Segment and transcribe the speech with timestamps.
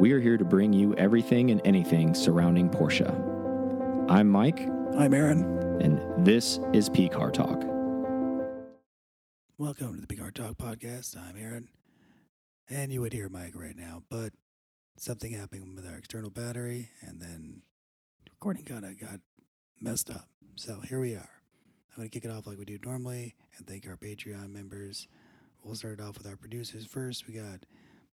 [0.00, 3.06] we are here to bring you everything and anything surrounding Porsche.
[4.08, 4.60] I'm Mike,
[4.96, 5.42] I'm Aaron.
[5.82, 7.62] and this is P Car Talk.
[9.58, 11.18] Welcome to the P Car Talk podcast.
[11.18, 11.68] I'm Aaron.
[12.70, 14.32] And you would hear Mike right now, but
[14.96, 17.60] something happened with our external battery, and then
[18.30, 19.20] recording kind of got
[19.82, 20.28] messed up.
[20.56, 21.28] So here we are.
[21.90, 25.08] I'm going to kick it off like we do normally and thank our Patreon members.
[25.62, 27.26] We'll start off with our producers first.
[27.28, 27.66] We got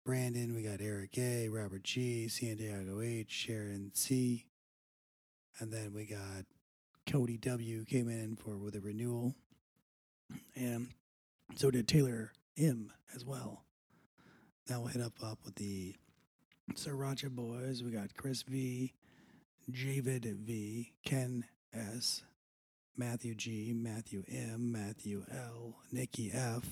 [0.07, 4.47] Brandon, we got Eric A, Robert G, Santiago H, Sharon C,
[5.59, 6.45] and then we got
[7.11, 9.35] Cody W came in for with a renewal,
[10.55, 10.91] and
[11.57, 13.65] so did Taylor M as well.
[14.71, 15.97] Now we'll hit up up with the
[16.75, 17.83] Sriracha boys.
[17.83, 18.93] We got Chris V,
[19.69, 22.23] Javid V, Ken S,
[22.97, 26.65] Matthew G, Matthew M, Matthew L, Nikki F,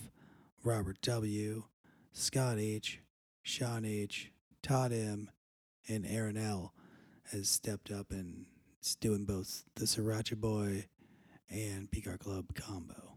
[0.62, 1.64] Robert W,
[2.12, 3.00] Scott H,
[3.44, 5.30] Sean H, Todd M,
[5.86, 6.72] and Aaron L
[7.30, 8.46] has stepped up and
[8.82, 10.86] is doing both the Sriracha Boy
[11.50, 13.16] and P Car Club combo.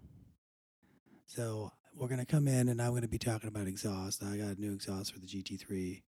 [1.26, 4.22] So we're gonna come in and I'm gonna be talking about exhaust.
[4.22, 6.04] I got a new exhaust for the GT3,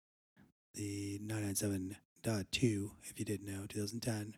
[0.73, 4.35] the 997.2, if you didn't know, 2010.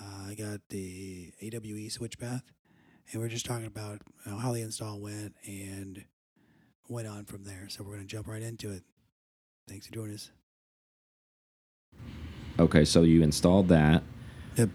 [0.00, 2.50] Uh, I got the AWE switch path,
[3.12, 6.02] and we're just talking about you know, how the install went and
[6.88, 7.68] went on from there.
[7.68, 8.84] So we're gonna jump right into it.
[9.68, 10.30] Thanks for joining us.
[12.58, 14.02] Okay, so you installed that.
[14.56, 14.70] Yep.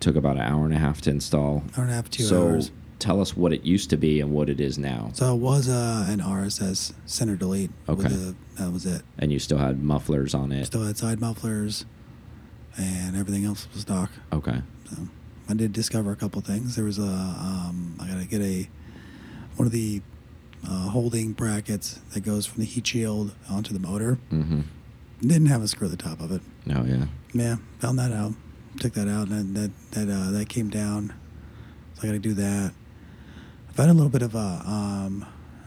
[0.00, 1.64] Took about an hour and a half to install.
[1.76, 2.70] Hour and a half, two so hours.
[2.98, 5.10] tell us what it used to be and what it is now.
[5.14, 7.70] So it was uh, an RSS center delete.
[7.88, 8.06] Okay.
[8.12, 9.02] a- that was it.
[9.18, 10.66] And you still had mufflers on it.
[10.66, 11.86] Still had side mufflers,
[12.78, 14.10] and everything else was stock.
[14.32, 14.62] Okay.
[14.90, 14.96] So
[15.48, 16.76] I did discover a couple things.
[16.76, 18.68] There was a um, I gotta get a
[19.56, 20.02] one of the
[20.66, 24.18] uh, holding brackets that goes from the heat shield onto the motor.
[24.32, 24.60] Mm-hmm.
[25.20, 26.42] Didn't have a screw at the top of it.
[26.70, 27.06] Oh yeah.
[27.32, 28.32] Yeah, found that out.
[28.80, 31.12] Took that out, and that that uh, that came down.
[31.94, 32.72] So I got to do that.
[33.68, 35.26] I found a little bit of a um,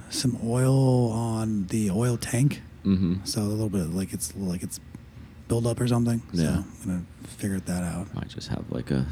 [0.10, 2.62] some oil on the oil tank.
[2.86, 3.24] Mm-hmm.
[3.26, 4.80] So a little bit like it's like it's
[5.48, 6.22] buildup or something.
[6.34, 6.58] So Yeah.
[6.58, 8.14] I'm gonna figure that out.
[8.14, 9.06] Might just have like a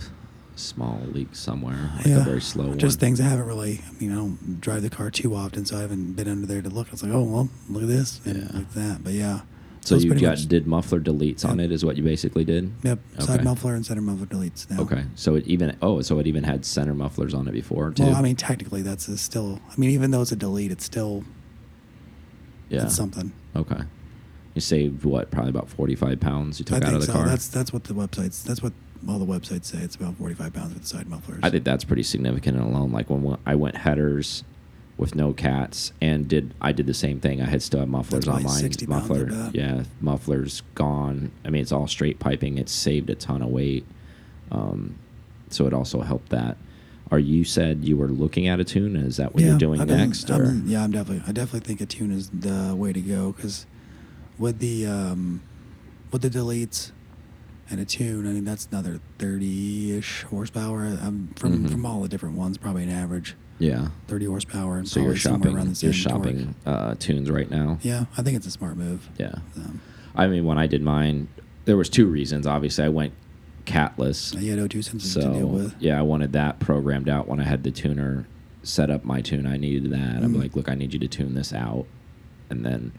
[0.55, 2.99] small leak somewhere, like yeah, a very slow just one.
[3.01, 3.81] things I haven't really.
[3.87, 6.61] I mean, I don't drive the car too often, so I haven't been under there
[6.61, 6.87] to look.
[6.91, 8.57] It's like, oh well, look at this, and Yeah.
[8.57, 9.03] like that.
[9.03, 9.41] But yeah.
[9.81, 12.71] So it's you got did muffler deletes on it is what you basically did.
[12.81, 14.81] Yep, side muffler and center muffler deletes now.
[14.81, 15.03] Okay.
[15.13, 18.01] So it even oh so it even had center mufflers on it before too.
[18.03, 19.59] Well, I mean, technically, that's a still.
[19.69, 21.23] I mean, even though it's a delete, it's still
[22.69, 22.85] yeah.
[22.85, 23.31] it's something.
[23.55, 23.81] Okay.
[24.55, 25.29] You saved what?
[25.29, 26.59] Probably about forty-five pounds.
[26.59, 27.13] You took I out of the so.
[27.13, 27.27] car.
[27.27, 28.43] That's that's what the websites.
[28.43, 28.73] That's what
[29.07, 29.79] all the websites say.
[29.79, 31.39] It's about forty-five pounds with the side mufflers.
[31.43, 32.91] I think that's pretty significant alone.
[32.91, 34.43] Like when I went headers
[34.97, 37.41] with no cats and did I did the same thing.
[37.41, 38.53] I had still had mufflers on mine.
[38.53, 41.31] 60 pounds, I Muffler, yeah, mufflers gone.
[41.43, 42.57] I mean, it's all straight piping.
[42.57, 43.85] It saved a ton of weight.
[44.51, 44.95] Um,
[45.49, 46.57] so it also helped that.
[47.11, 48.95] Are you said you were looking at a tune?
[48.95, 50.31] Is that what yeah, you're doing been- next?
[50.31, 51.23] I'm- yeah, I'm definitely.
[51.27, 53.65] I definitely think a tune is the way to go because
[54.39, 55.41] with the um,
[56.11, 56.91] with the deletes
[57.69, 60.83] and a tune, I mean that's another thirty-ish horsepower.
[60.85, 61.71] I'm from Mhm.
[61.71, 63.89] from all the different ones, probably an average yeah.
[64.07, 65.55] thirty horsepower, and So you're shopping.
[65.55, 67.79] around the same You're shopping uh, tunes right now.
[67.81, 69.09] Yeah, I think it's a smart move.
[69.17, 69.35] Yeah.
[69.55, 69.61] So,
[70.15, 71.27] I mean, when I did mine,
[71.65, 72.45] there was two reasons.
[72.47, 73.13] Obviously, I went
[73.65, 74.39] catless.
[74.39, 75.75] you had O2 sensors to deal So with.
[75.79, 78.27] yeah, I wanted that programmed out when I had the tuner
[78.61, 79.45] set up my tune.
[79.47, 80.23] I needed that.
[80.23, 80.39] I'm Mhm.
[80.39, 81.85] like, look, I need you to tune this out,
[82.49, 82.91] and then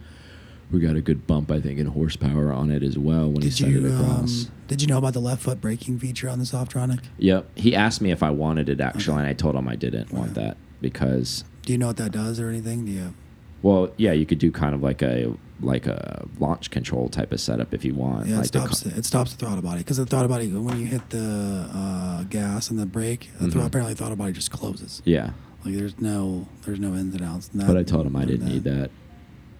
[0.71, 3.49] we got a good bump, I think, in horsepower on it as well when he
[3.51, 4.51] Did set you it um, across.
[4.69, 7.01] did you know about the left foot braking feature on the Softronic?
[7.19, 9.21] yep, he asked me if I wanted it actually, Okay.
[9.21, 12.41] and I told him I didn't want that because, Do you know what that does
[12.41, 12.85] or anything?
[12.85, 13.15] Do you?
[13.63, 15.33] well, yeah, you could do kind of like a
[15.63, 18.27] like a launch control type of setup if you want.
[18.27, 18.83] Yeah, like it the stops.
[18.83, 22.25] co- It stops the throttle body because the throttle body when you hit the uh,
[22.25, 23.67] gas and the brake, the thro- Mhm.
[23.67, 25.01] apparently the throttle body just closes.
[25.07, 25.31] yeah,
[25.65, 27.49] Like there's no there's no ins and outs.
[27.55, 28.91] but I told him I didn't need that.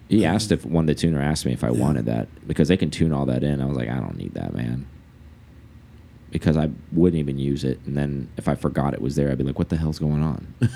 [0.09, 1.79] He asked if one of the tuner asked me if I Yeah.
[1.79, 3.61] wanted that because they can tune all that in.
[3.61, 4.85] I was like, I don't need that, man.
[6.31, 9.37] Because I wouldn't even use it, and then if I forgot it was there, I'd
[9.37, 10.53] be like, "What the hell's going on?"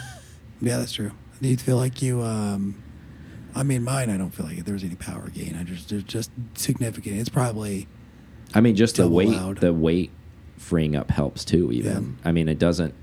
[0.64, 1.12] Yeah, that's true.
[1.42, 2.22] Do you feel like you?
[2.22, 2.76] Um,
[3.56, 4.12] I mean, mine.
[4.12, 5.56] I don't feel like there was any power gain.
[5.60, 7.18] I just there's just significant.
[7.18, 7.88] It's probably
[8.54, 9.58] I mean, just the weight, loud.
[9.58, 10.12] the weight
[10.58, 11.72] freeing up helps too.
[11.72, 12.94] Even I mean, it doesn't.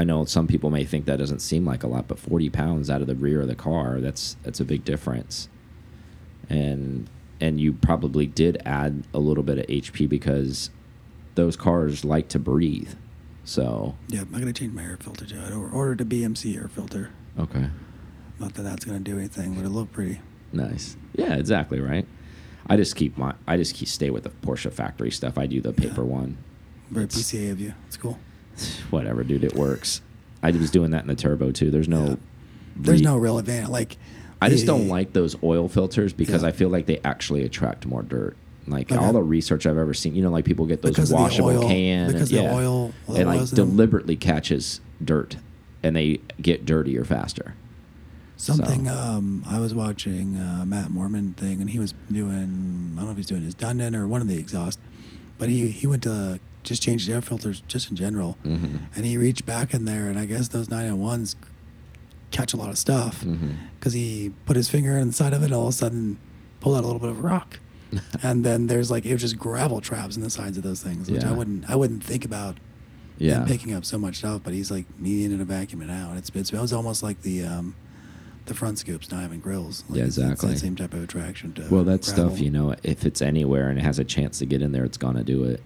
[0.00, 2.88] I know some people may think that doesn't seem like a lot, but forty pounds
[2.88, 5.50] out of the rear of the car, that's that's a big difference.
[6.48, 10.70] And and you probably did add a little bit of HP because
[11.34, 12.94] those cars like to breathe.
[13.44, 14.20] So yeah.
[14.22, 15.52] I'm gonna change my air filter to it.
[15.52, 17.10] Or ordered a BMC air filter.
[17.38, 17.68] okay,
[18.38, 20.20] Not that that's gonna do anything, but it looked pretty.
[20.50, 20.96] nice.
[21.14, 22.06] Yeah, exactly right.
[22.68, 25.36] I just keep my I just keep stay with the Porsche factory stuff.
[25.36, 26.38] I do the paper one.
[26.90, 27.74] Very PCA of you.
[27.86, 28.18] It's cool.
[28.90, 29.44] Whatever, dude.
[29.44, 30.00] It works.
[30.42, 31.70] I was doing that in the turbo too.
[31.70, 32.04] There's no.
[32.10, 32.16] Yeah.
[32.76, 33.68] There's no real advantage.
[33.68, 33.96] Like,
[34.40, 36.48] I just don't like those oil filters because Yeah.
[36.48, 38.36] I feel like they actually attract more dirt.
[38.66, 41.16] Like all the research I've ever seen, you know, like people get those Because of
[41.16, 43.54] the washable oil- can, because and, the yeah, oil and like in them.
[43.70, 45.36] deliberately catches dirt,
[45.82, 47.54] and they get dirtier faster.
[48.36, 52.96] Something So- um, I was watching uh, Matt Mormon thing, and he was doing I
[53.00, 54.78] don't know if he's doing his Dundon or one of the exhaust,
[55.36, 58.76] but he he went to just change the air filters just in general, Mm-hmm.
[58.94, 61.36] and he reached back in there, and I guess those 901s
[62.30, 63.50] catch a lot of stuff Mm-hmm.
[63.78, 66.18] because he put his finger inside of it, and all of a sudden
[66.60, 67.58] pulled out a little bit of rock,
[68.22, 71.10] and then there's like it was just gravel traps in the sides of those things,
[71.10, 72.58] which I wouldn't I wouldn't think about
[73.18, 75.90] Yeah, him picking up so much stuff, but he's like he ended up vacuuming it
[75.90, 76.16] out.
[76.16, 77.74] It's, it's it was almost like the um,
[78.46, 79.82] the front scoops not having grills.
[79.88, 80.56] Like Yeah, exactly.
[80.56, 81.62] same type of attraction to.
[81.70, 82.28] well, that gravel.
[82.30, 84.84] stuff, you know, if it's anywhere and it has a chance to get in there,
[84.84, 85.60] it's gonna do it.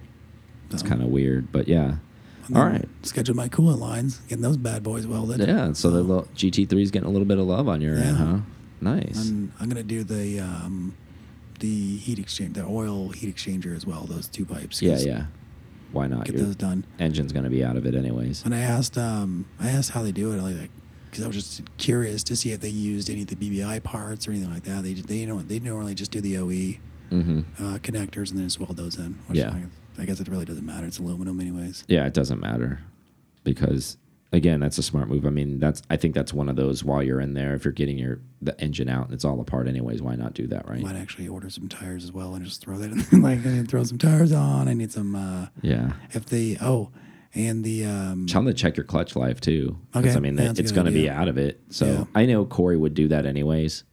[0.75, 1.81] It's kind of weird, but yeah.
[1.83, 2.57] All right.
[2.57, 2.89] All then right.
[3.01, 5.39] Scheduled my coolant lines, getting those bad boys welded.
[5.47, 8.17] Yeah, so the little GT3 is getting a little bit of love on your end,
[8.17, 8.37] huh?
[8.81, 9.29] Nice.
[9.29, 10.95] And I'm gonna do the um,
[11.59, 14.03] the heat exchange, the oil heat exchanger as well.
[14.05, 14.81] Those two pipes.
[14.81, 15.25] yeah, yeah.
[15.91, 16.25] Why not?
[16.25, 16.85] Get Your those done.
[16.99, 18.43] engine's gonna be out of it anyways.
[18.45, 20.69] And I asked, um, I asked how they do it, like,
[21.09, 24.27] because I was just curious to see if they used any of the BBI parts
[24.27, 24.83] or anything like that.
[24.83, 26.77] They they don't they normally just do the OE
[27.11, 27.41] Mm-hmm.
[27.63, 29.17] uh, connectors and then just weld those in.
[29.31, 29.55] Yeah.
[29.97, 30.85] I, guess it really doesn't matter.
[30.87, 31.83] It's aluminum anyways.
[31.87, 32.79] Yeah, it doesn't matter
[33.43, 33.97] because
[34.33, 35.25] again, that's a smart move.
[35.25, 37.71] I mean, that's I think that's one of those while you're in there, if you're
[37.71, 40.81] getting your the engine out and it's all apart anyways, why not do that, right?
[40.81, 42.97] might actually order some tires as well and just throw that in.
[43.21, 44.67] like I need to throw some tires on.
[44.67, 45.15] I need some.
[45.15, 45.93] Uh, Yeah.
[46.11, 46.91] if the oh,
[47.33, 49.77] and the um, Tell them to check your clutch life too.
[49.91, 51.61] Because Okay, I mean, yeah, it's going to be out of it.
[51.69, 52.03] So Yeah.
[52.15, 53.83] I know Corey would do that anyways.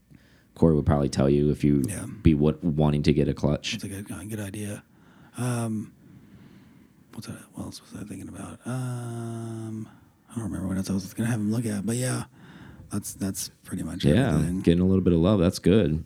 [0.55, 2.05] Corey would probably tell you if you Yeah.
[2.23, 3.73] be what wanting to get a clutch.
[3.73, 4.83] That's a good, good idea.
[5.39, 5.93] Um,
[7.15, 7.39] what's that?
[7.55, 8.59] What else was I thinking about?
[8.67, 9.89] Um,
[10.31, 12.25] I don't remember what else I was gonna have him look at, but yeah,
[12.91, 14.61] that's that's pretty much Yeah, everything.
[14.61, 15.41] getting a little bit of love.
[15.41, 16.05] That's good.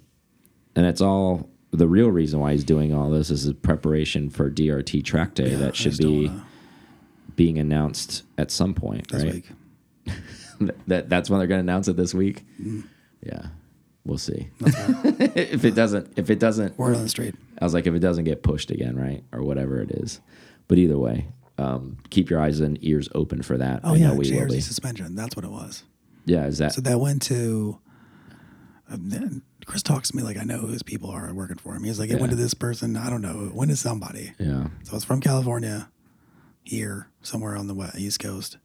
[0.74, 4.50] And it's all the real reason why he's doing all this is a preparation for
[4.50, 6.30] DRT track day Yeah, that should be
[7.34, 9.34] being announced at some point, this right?
[9.34, 10.16] week.
[10.86, 12.44] that that's when they're going to announce it this week.
[12.60, 12.80] Mm-hmm.
[13.22, 13.46] Yeah,
[14.06, 14.48] we'll see.
[15.36, 17.34] If it doesn't, if it doesn't, Word on the street.
[17.60, 20.20] I was like, if it doesn't get pushed again, right, or whatever it is.
[20.68, 23.80] But either way, um, keep your eyes and ears open for that.
[23.84, 24.60] Oh I yeah, know we will JRZ be.
[24.60, 25.14] suspension.
[25.14, 25.84] That's what it was.
[26.24, 26.72] Yeah, is that?
[26.72, 27.78] So that went to.
[28.88, 31.74] Um, then Chris talks to me like I know who his people are working for
[31.74, 31.82] him.
[31.84, 32.96] He's like, it went to this person.
[32.96, 33.46] I don't know.
[33.46, 34.32] It went to somebody.
[34.38, 35.88] yeah, So it's from California,
[36.62, 38.58] here somewhere on the west, East Coast,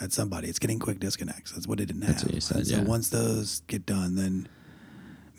[0.00, 0.48] at somebody.
[0.48, 1.52] It's getting quick disconnects.
[1.52, 2.42] That's what it didn't That's have.
[2.42, 4.48] said, And so once those get done, then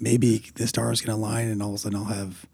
[0.01, 2.45] maybe the stars can align, and all of a sudden I'll have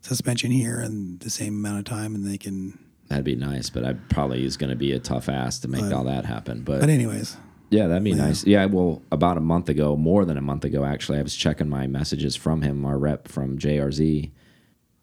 [0.00, 2.78] suspension here in the same amount of time, and they can.
[3.08, 3.70] that'd be nice.
[3.70, 6.24] But I probably is going to be a tough ass to make But- all that
[6.24, 6.62] happen.
[6.62, 7.36] But, But anyways,
[7.70, 8.16] yeah, that'd be Yeah.
[8.16, 8.44] nice.
[8.46, 11.68] Yeah, well, about a month ago, more than a month ago, actually, I was checking
[11.68, 14.30] my messages from him, our rep from JRZ.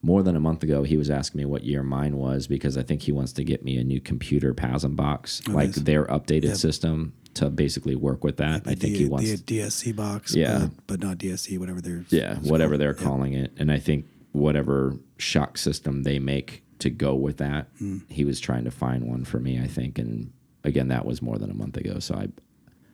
[0.01, 2.83] More than a month ago, he was asking me what year mine was because I
[2.83, 5.75] think he wants to get me a new computer PASM box, Oh, like nice.
[5.77, 6.57] their updated Yep.
[6.57, 8.61] system to basically work with that.
[8.65, 10.67] I think D- he wants, the DSC box, Yeah.
[10.87, 14.97] but, but not DSC, whatever they're yeah, whatever they're calling it, and I think whatever
[15.17, 17.99] shock system they make to go with that, Hmm.
[18.09, 19.59] he was trying to find one for me.
[19.59, 20.31] I think, and
[20.63, 22.27] again, that was more than a month ago, so I,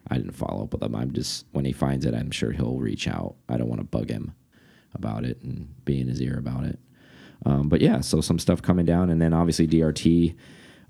[0.09, 0.95] I didn't follow up with him.
[0.95, 3.35] I'm just when he finds it, I'm sure he'll reach out.
[3.47, 4.33] I don't want to bug him
[4.93, 6.79] about it and be in his ear about it.
[7.45, 10.35] Um, but yeah, so some stuff coming down, and then obviously DRT.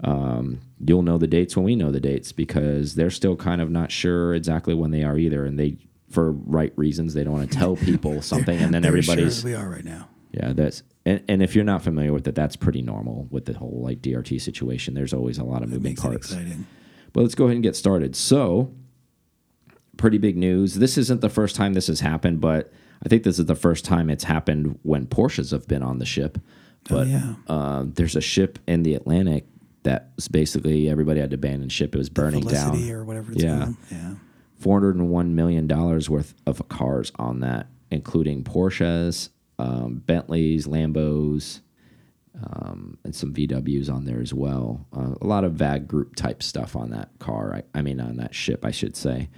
[0.04, 3.70] Um, you'll know the dates when we know the dates because they're still kind of
[3.70, 5.78] not sure exactly when they are either, and they,
[6.10, 9.44] for right reasons, they don't want to tell people something, and then They're sure everybody's
[9.44, 10.08] we are right now.
[10.32, 13.54] yeah, that's and, and if you're not familiar with it, that's pretty normal with the
[13.54, 14.94] whole like DRT situation.
[14.94, 16.32] There's always a lot of moving parts.
[16.32, 16.66] exciting.
[17.12, 18.16] But let's go ahead and get started.
[18.16, 18.72] So,
[19.98, 20.76] pretty big news.
[20.76, 22.72] This isn't the first time this has happened, but
[23.04, 26.06] I think this is the first time it's happened when Porsches have been on the
[26.06, 26.38] ship.
[26.90, 27.34] Oh, But yeah.
[27.48, 29.46] um, there's a ship in the Atlantic
[29.84, 31.96] that was basically everybody had to abandon ship.
[31.96, 32.92] It was burning Felicity down.
[32.98, 33.60] or whatever it's Yeah.
[33.66, 33.76] called.
[33.92, 34.16] Yeah.
[34.62, 41.62] $401 million worth of cars on that, including Porsches, um, Bentleys, Lambos,
[42.44, 44.86] um, and some VWs on there as well.
[44.96, 47.56] Uh, a lot of VAG group type stuff on that car.
[47.56, 49.30] I, I mean, on that ship, I should say.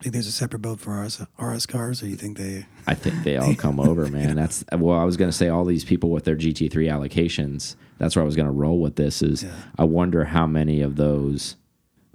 [0.00, 2.66] Think there's a separate boat for RS, RS cars, or you think they?
[2.86, 4.36] I think they all come over, man.
[4.36, 7.74] That's well, I was going to say all these people with their GT3 allocations.
[7.98, 9.22] That's where I was going to roll with this.
[9.22, 9.50] Is Yeah.
[9.76, 11.56] I wonder how many of those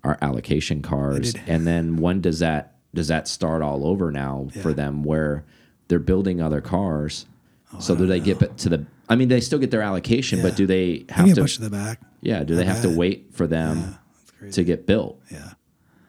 [0.05, 4.71] are allocation cars, and then when does that does that start all over now for
[4.71, 5.43] them, where
[5.89, 7.25] they're building other cars
[7.73, 8.85] oh, so do they get to the?
[9.09, 10.45] I mean, they still get their allocation, Yeah.
[10.45, 11.41] but do they have to?
[11.41, 11.99] pushed to the back.
[12.21, 13.97] Yeah, do they have to wait for them
[14.41, 15.51] Yeah, to get built yeah.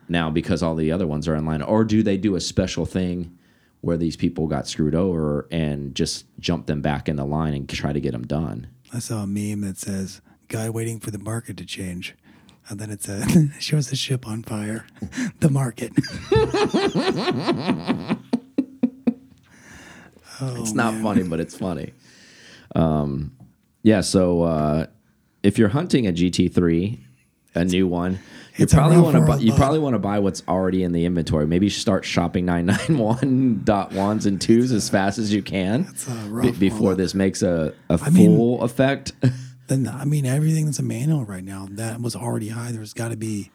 [0.09, 2.85] Now because all the other ones are in line, or do they do a special
[2.87, 3.37] thing
[3.81, 7.69] where these people got screwed over and just jump them back in the line and
[7.69, 8.67] try to get them done?
[8.93, 12.15] I saw a meme that says "guy waiting for the market to change,"
[12.69, 14.87] and then it says shows the ship on fire,
[15.41, 15.93] the market.
[20.41, 21.03] oh, It's not man.
[21.03, 21.93] funny, but it's funny.
[22.75, 23.33] Um,
[23.83, 24.01] yeah.
[24.01, 24.87] So uh,
[25.43, 26.99] if you're hunting a GT3,
[27.55, 28.19] a new one,
[28.57, 29.37] you it's probably want to buy.
[29.39, 31.47] You probably want to buy what's already in the inventory.
[31.47, 36.59] Maybe start shopping 991.1s and twos as fast as you can It's a be- rough
[36.59, 36.99] before world.
[36.99, 39.13] this makes a, a I mean- full effect.
[39.67, 42.71] Then I mean, everything that's a manual right now that was already high.
[42.71, 43.51] There's got to be.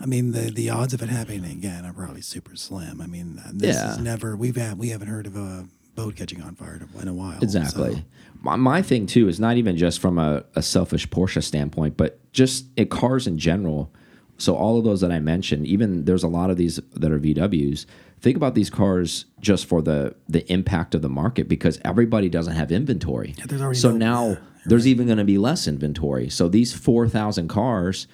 [0.00, 3.02] I mean, the the odds of it happening again are probably super slim.
[3.02, 3.90] I mean, this Yeah.
[3.92, 7.12] is never we've had we haven't heard of a boat catching on fire in a
[7.12, 7.38] while.
[7.42, 7.96] Exactly.
[7.96, 8.00] so-
[8.42, 12.18] My, my thing too is not even just from a, a selfish Porsche standpoint, but
[12.32, 13.92] just in cars in general.
[14.36, 17.20] So all of those that I mentioned, even there's a lot of these that are
[17.20, 17.86] VWs.
[18.20, 22.54] Think about these cars just for the the impact of the market because everybody doesn't
[22.54, 23.34] have inventory.
[23.62, 26.28] already so no- now yeah, there's even going to be less inventory.
[26.28, 28.08] So these four thousand cars,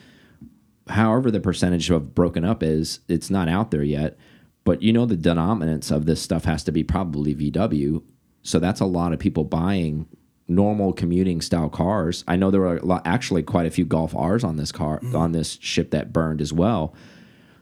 [0.89, 4.19] however the percentage of broken up is, it's not out there yet.
[4.65, 8.03] But you know the denominance of this stuff has to be probably VW.
[8.43, 10.07] So that's a lot of people buying
[10.49, 12.25] normal commuting style cars.
[12.27, 15.01] I know there were a lot, actually quite a few Golf R's on this car
[15.15, 16.95] on this ship that burned as well.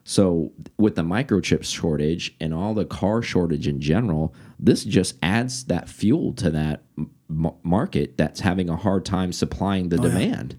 [0.08, 5.64] So with the microchip shortage and all the car shortage in general, this just adds
[5.64, 10.56] that fuel to that m- market that's having a hard time supplying the demand.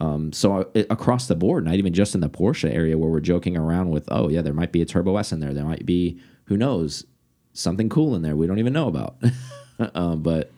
[0.00, 3.18] Um, so uh, across the board, not even just in the Porsche area where we're
[3.18, 5.52] joking around with, oh yeah, there might be a Turbo S in there.
[5.52, 7.04] There might be, who knows,
[7.52, 9.16] something cool in there we don't even know about.
[9.94, 10.52] um, but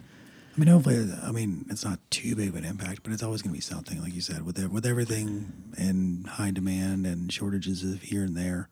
[0.56, 3.40] I mean, hopefully, I mean, it's not too big of an impact, but it's always
[3.40, 7.84] going to be something, like you said, with with everything in high demand and shortages
[7.84, 8.68] of here and there.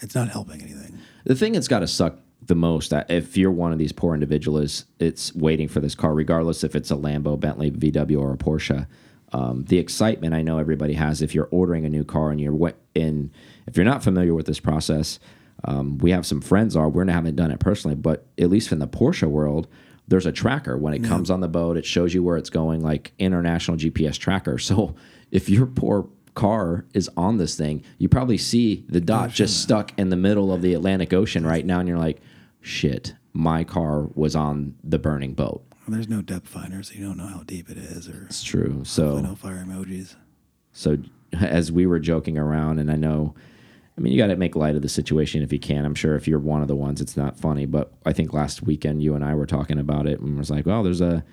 [0.00, 0.98] It's not helping anything.
[1.24, 4.12] The thing that's got to suck the most, uh, if you're one of these poor
[4.12, 8.36] individuals, it's waiting for this car, regardless if it's a Lambo, Bentley, VW, or a
[8.36, 8.86] Porsche.
[9.32, 12.72] Um, the excitement I know everybody has if you're ordering a new car and you're
[12.94, 13.32] in,
[13.66, 15.18] if you're not familiar with this process,
[15.64, 16.88] um, we have some friends are.
[16.88, 19.66] We haven't having done it personally, but at least in the Porsche world,
[20.08, 21.76] there's a tracker when it comes on the boat.
[21.76, 24.58] It shows you where it's going, like international GPS tracker.
[24.64, 24.94] So
[25.30, 29.92] if your poor car is on this thing, you probably see the dot just stuck
[29.98, 32.20] in the middle of the Atlantic Ocean right now, and you're like,
[32.60, 37.04] "Shit, my car was on the burning boat." Well, there's no depth finder, so you
[37.04, 38.82] don't know how deep it is, or It's true.
[38.84, 40.16] So no fire emojis.
[40.72, 40.98] So
[41.32, 43.34] as we were joking around, and I know,
[43.96, 45.84] I mean, you got to make light of the situation if you can.
[45.84, 47.64] I'm sure if you're one of the ones, it's not funny.
[47.64, 50.66] But I think last weekend you and I were talking about it, and was like,
[50.66, 51.24] well, there's a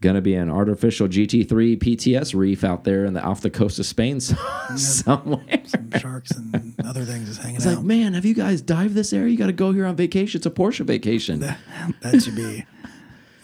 [0.00, 3.86] gonna be an artificial GT3 PTS reef out there in the off the coast of
[3.86, 4.20] Spain
[4.76, 5.62] somewhere.
[5.64, 7.70] Some sharks and other things just hanging It's out.
[7.70, 9.30] It's like, man, have you guys dived this area?
[9.30, 10.38] You got to go here on vacation.
[10.38, 11.40] It's a Porsche vacation.
[11.40, 11.58] that,
[12.02, 12.64] that should be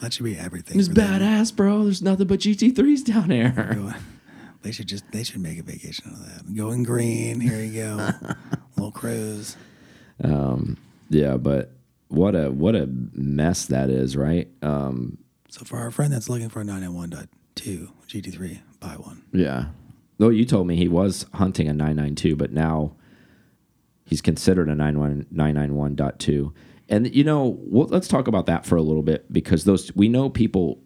[0.01, 0.77] that should be everything.
[0.79, 1.21] It's for them.
[1.21, 1.83] badass, bro.
[1.83, 3.95] There's nothing but GT3s down there.
[4.65, 6.55] Go- They should just they should make a vacation out of that.
[6.55, 8.09] Going green, here you go.
[8.75, 9.55] little cruise.
[10.23, 10.77] Um,
[11.09, 11.71] yeah, but
[12.07, 14.47] what a what a mess that is, right?
[14.61, 15.17] Um,
[15.49, 19.23] So for our friend that's looking for a 991.2 GT3, buy one.
[19.33, 19.65] Yeah.
[20.17, 22.95] Though you told me he was hunting a 992, but now
[24.05, 26.53] he's considered a 91 991.2.
[26.87, 30.07] And you know, well, let's talk about that for a little bit because those we
[30.07, 30.79] know people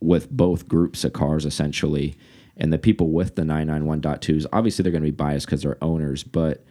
[0.00, 2.14] with both groups of cars essentially,
[2.56, 6.22] and the people with the 991.2s, obviously they're going to be biased because they're owners,
[6.24, 6.64] but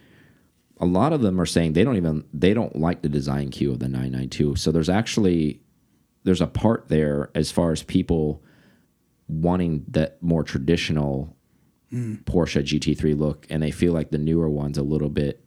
[0.78, 3.70] a lot of them are saying they don't even they don't like the design cue
[3.70, 4.56] of the 992.
[4.56, 5.60] So there's actually
[6.24, 8.42] there's a part there as far as people
[9.28, 11.36] wanting that more traditional
[11.92, 15.44] Porsche GT3 look, and they feel like the newer one's a little bit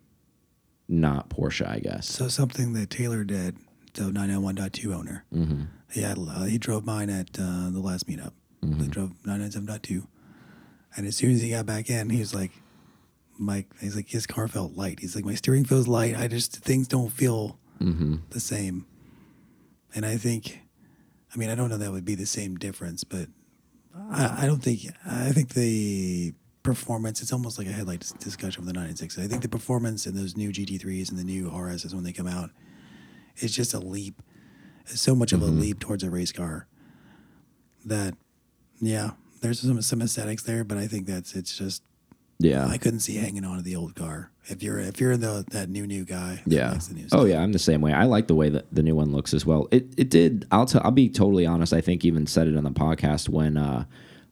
[0.87, 2.07] not Porsche, I guess.
[2.07, 3.57] So something that Taylor did,
[3.93, 5.25] so 991.2 owner.
[5.33, 5.63] Mm-hmm.
[5.91, 8.31] He had uh, he drove mine at uh, the last meetup.
[8.61, 10.07] He drove 997.2,
[10.97, 12.51] and as soon as he got back in, he was like,
[13.37, 14.99] "Mike, he's like his car felt light.
[14.99, 16.17] He's like my steering feels light.
[16.17, 18.15] I just things don't feel mm-hmm.
[18.31, 18.85] the same."
[19.95, 20.59] And I think,
[21.33, 23.29] I mean, I don't know that would be the same difference, but
[24.11, 28.59] I, I don't think I think the performance it's almost like a headlight dis- discussion
[28.59, 31.93] with the 996 i think the performance in those new gt3s and the new rss
[31.93, 32.49] when they come out
[33.37, 34.21] is just a leap
[34.85, 35.61] it's so much of a mm-hmm.
[35.61, 36.67] leap towards a race car
[37.85, 38.15] that
[38.81, 41.83] yeah there's some some aesthetics there but i think that's it's just
[42.39, 42.67] Yeah.
[42.67, 44.29] I couldn't see hanging on to the old car.
[44.45, 46.77] If you're if you're the that new new guy, Yeah.
[46.93, 47.93] new Oh yeah, I'm the same way.
[47.93, 49.67] I like the way that the new one looks as well.
[49.71, 50.45] It it did.
[50.51, 50.81] I'll tell.
[50.85, 51.73] I'll be totally honest.
[51.73, 53.85] I think even said it on the podcast when uh,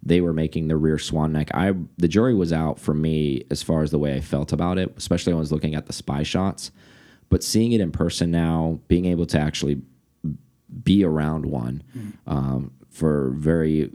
[0.03, 1.49] they were making the rear swan neck.
[1.55, 4.77] I the jury was out for me as far as the way I felt about
[4.77, 6.69] it, especially when I was looking at the spy shots.
[7.29, 9.81] But seeing it in person now, being able to actually
[10.83, 11.81] be around one
[12.27, 13.91] um, for very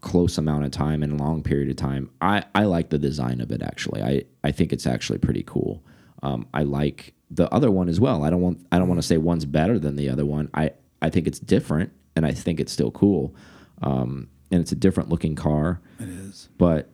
[0.00, 2.10] close amount of time and a long period of time.
[2.20, 4.02] I, I like the design of it actually.
[4.02, 5.82] I, I think it's actually pretty cool.
[6.22, 8.24] Um, I like the other one as well.
[8.24, 10.50] I don't want I don't want to say one's better than the other one.
[10.54, 13.34] I, I think it's different and I think it's still cool.
[13.82, 15.80] Um, and it's a different looking car.
[16.00, 16.48] it is.
[16.58, 16.90] But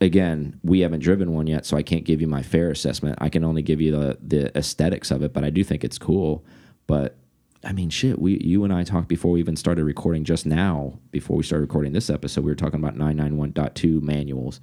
[0.00, 3.18] again, we haven't driven one yet, so I can't give you my fair assessment.
[3.20, 5.98] I can only give you the the aesthetics of it, but I do think it's
[5.98, 6.44] cool.
[6.86, 7.16] But
[7.62, 10.98] I mean, shit, we you and I talked before we even started recording just now,
[11.10, 14.60] before we started recording this episode, we were talking about 991.2 manuals.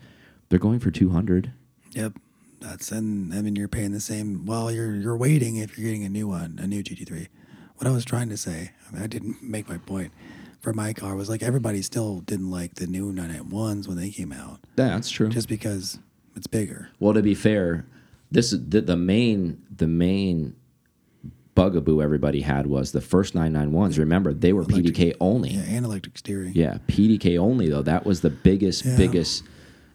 [0.49, 1.51] They're going for 200.
[1.91, 2.13] Yep.
[2.59, 4.45] That's and I mean you're paying the same.
[4.45, 7.27] Well, you're you're waiting if you're getting a new one, a new GT3.
[7.75, 10.11] What I was trying to say, I, mean, I didn't make my point.
[10.61, 14.33] For my car was like everybody still didn't like the new 991s when they came
[14.33, 15.29] out, That's true.
[15.29, 15.99] just because
[16.35, 16.89] it's bigger.
[16.99, 17.85] Well, to be fair,
[18.31, 20.55] this is the, the main the main
[21.57, 23.97] bugaboo everybody had was the first 991s.
[23.97, 25.49] Remember, they were PDK only.
[25.49, 26.53] Yeah, and electric steering.
[26.53, 27.81] Yeah, PDK only though.
[27.81, 28.95] That was the biggest, Yeah.
[28.95, 29.43] biggest,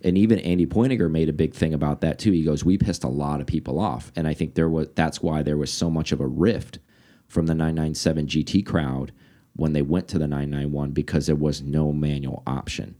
[0.03, 2.33] and even Andy Preuninger made a big thing about that too.
[2.33, 5.23] He goes, "We pissed a lot of people off," and I think there was that's
[5.23, 6.81] why there was so much of a rift
[7.29, 9.13] from the 997 GT crowd
[9.55, 12.97] when they went to the 991 because there was no manual option.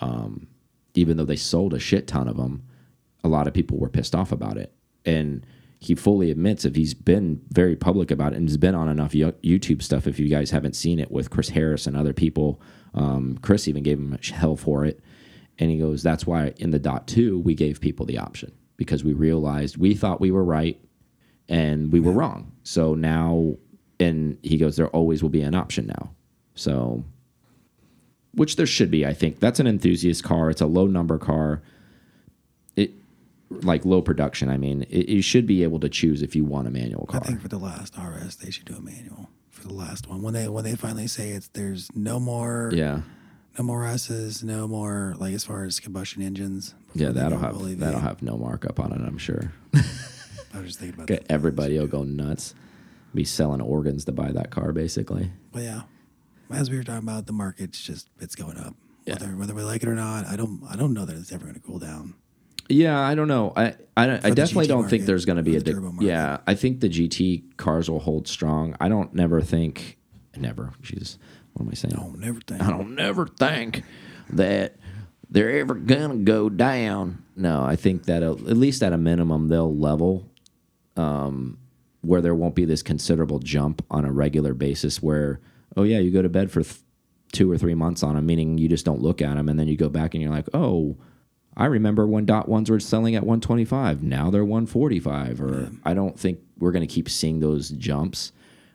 [0.00, 0.46] Um,
[0.94, 2.62] even though they sold a shit ton of them,
[3.22, 4.72] a lot of people were pissed off about it,
[5.04, 5.44] and
[5.78, 9.12] he fully admits if he's been very public about it and has been on enough
[9.12, 10.06] YouTube stuff.
[10.06, 12.60] If you guys haven't seen it with Chris Harris and other people,
[12.94, 15.00] um, Chris even gave him hell for it,
[15.58, 19.04] and he goes, "That's why in the dot two we gave people the option because
[19.04, 20.80] we realized we thought we were right
[21.48, 22.52] and we were wrong.
[22.62, 23.56] So now,
[23.98, 26.12] and he goes, there always will be an option now.
[26.54, 27.04] So,
[28.32, 29.40] which there should be, I think.
[29.40, 30.50] That's an enthusiast car.
[30.50, 31.62] It's a low number car.
[33.50, 34.50] Like low production.
[34.50, 37.20] I mean, it, you should be able to choose if you want a manual car.
[37.22, 40.22] I think for the last RS they should do a manual for the last one
[40.22, 43.00] when they when they finally say it's there's no more Yeah,
[43.58, 46.74] no more S's no more like as far as combustion engines.
[46.94, 49.00] yeah, that'll have that'll have no markup on it.
[49.00, 49.52] I'm sure.
[49.74, 51.18] I was just thinking about.
[51.28, 52.54] Everybody will go nuts.
[53.14, 55.30] Be selling organs to buy that car, basically.
[55.52, 55.82] But yeah,
[56.50, 58.74] as we were talking about, the market's just it's going up.
[59.06, 59.14] Yeah.
[59.14, 61.44] Whether whether we like it or not, I don't I don't know that it's ever
[61.44, 62.14] going to cool down.
[62.68, 63.52] Yeah, I don't know.
[63.56, 65.90] I I, I definitely GT don't market, think there's going to be a the turbo
[65.92, 66.06] market.
[66.06, 66.38] yeah.
[66.46, 68.76] I think the GT cars will hold strong.
[68.80, 69.98] I don't never think
[70.36, 70.72] never.
[70.82, 71.18] Jesus,
[71.54, 71.94] what am I saying?
[71.94, 72.62] I don't never think.
[72.62, 73.82] I don't never think
[74.30, 74.76] that
[75.30, 77.24] they're ever gonna go down.
[77.36, 80.30] No, I think that at least at a minimum they'll level,
[80.96, 81.58] um,
[82.02, 85.02] where there won't be this considerable jump on a regular basis.
[85.02, 85.40] Where
[85.76, 86.78] oh yeah, you go to bed for th
[87.32, 89.68] two or three months on them, meaning you just don't look at them, and then
[89.68, 90.96] you go back and you're like, oh,
[91.58, 94.02] I remember when dot ones were selling at 125.
[94.02, 95.42] Now they're 145.
[95.42, 98.32] Or I don't think we're gonna keep seeing those jumps.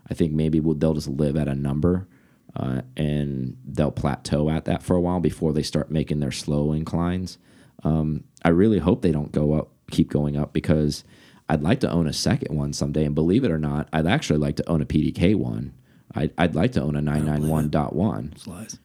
[0.10, 2.08] I think maybe we'll, they'll just live at a number
[2.56, 6.74] uh, and they'll plateau at that for a while before they start making their slow
[6.74, 7.38] inclines.
[7.84, 11.04] Um, I really hope they don't go up, keep going up, because
[11.50, 13.06] I'd like to own a second one someday.
[13.06, 15.74] And believe it or not, I'd actually like to own a PDK one.
[16.14, 18.38] I'd, I'd like to own a 991.1.
[18.40, 18.78] Slice.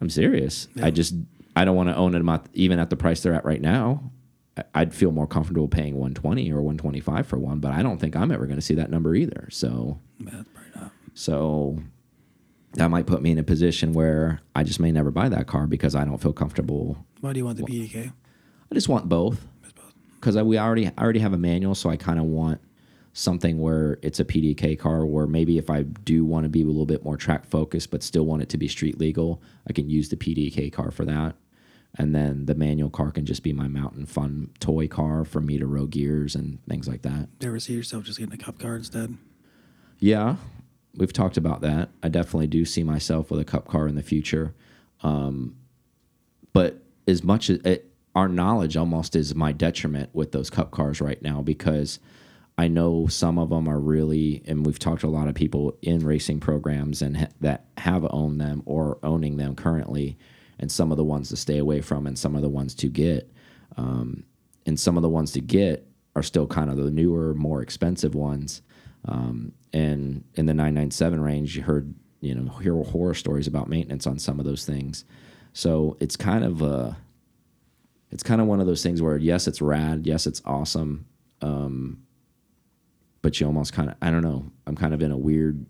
[0.00, 0.68] I'm serious.
[0.74, 0.86] Yeah.
[0.86, 1.14] I just
[1.56, 4.12] I don't want to own them at, even at the price they're at right now.
[4.74, 8.30] I'd feel more comfortable paying 120 or 125 for one, but I don't think I'm
[8.30, 9.48] ever going to see that number either.
[9.50, 9.98] So
[11.14, 11.78] so
[12.74, 15.66] that might put me in a position where I just may never buy that car
[15.66, 17.04] because I don't feel comfortable.
[17.20, 18.12] Why do you want the PDK?
[18.70, 19.94] I just want both both.
[20.14, 22.60] because we already I already have a manual, so I kind of want
[23.12, 25.06] something where it's a PDK car.
[25.06, 28.02] Where maybe if I do want to be a little bit more track focused, but
[28.02, 31.34] still want it to be street legal, I can use the PDK car for that.
[31.98, 35.58] And then the manual car can just be my mountain fun toy car for me
[35.58, 37.38] to row gears and things like that.
[37.38, 39.16] Do you ever see yourself just getting a cup car instead?
[39.98, 40.36] Yeah,
[40.94, 41.88] we've talked about that.
[42.02, 44.54] I definitely do see myself with a cup car in the future.
[45.02, 45.56] Um,
[46.52, 51.00] but as much as it, our knowledge almost is my detriment with those cup cars
[51.00, 51.98] right now because
[52.58, 55.76] I know some of them are really, and we've talked to a lot of people
[55.82, 60.16] in racing programs and ha that have owned them or owning them currently,
[60.58, 62.88] and some of the ones to stay away from, and some of the ones to
[62.88, 63.30] get.
[63.76, 64.24] Um,
[64.64, 68.14] and some of the ones to get are still kind of the newer, more expensive
[68.14, 68.62] ones.
[69.04, 74.06] Um, and in the 997 range, you heard, you know, hear horror stories about maintenance
[74.06, 75.04] on some of those things.
[75.52, 76.96] So it's kind of a,
[78.10, 81.06] it's kind of one of those things where yes, it's rad, yes, it's awesome,
[81.42, 82.02] um,
[83.22, 84.50] but you almost kind of I don't know.
[84.66, 85.66] I'm kind of in a weird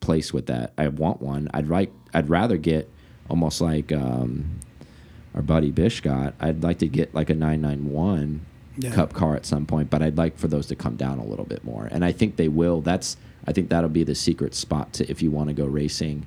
[0.00, 0.74] place with that.
[0.76, 1.48] I want one.
[1.54, 1.92] I'd like.
[2.12, 2.90] I'd rather get
[3.28, 4.44] almost like um,
[5.34, 6.34] our buddy Bish got.
[6.40, 8.40] I'd like to get like a 991
[8.78, 8.90] Yeah.
[8.92, 11.44] Cup car at some point, but I'd like for those to come down a little
[11.44, 11.88] bit more.
[11.90, 12.80] And I think they will.
[12.80, 13.16] That's.
[13.46, 16.26] I think that'll be the secret spot to if you want to go racing.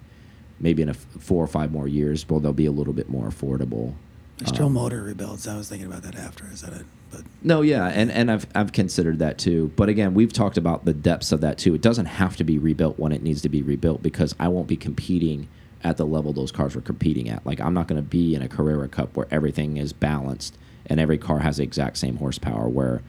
[0.60, 3.10] Maybe in a f- four or five more years, well, they'll be a little bit
[3.10, 3.94] more affordable.
[4.38, 5.48] There's still Um, motor rebuilds.
[5.48, 8.46] I was thinking about that after Is that it, but No, yeah, and and I've
[8.54, 9.72] I've considered that too.
[9.78, 11.74] But again, we've talked about the depths of that too.
[11.74, 14.68] It doesn't have to be rebuilt when it needs to be rebuilt because I won't
[14.68, 15.48] be competing
[15.86, 17.46] at the level those cars were competing at.
[17.46, 21.00] Like I'm not going to be in a Carrera Cup where everything is balanced and
[21.00, 22.68] every car has the exact same horsepower.
[22.68, 23.04] Where,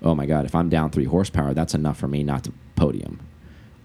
[0.00, 3.18] oh my God, if I'm down three horsepower, that's enough for me not to podium.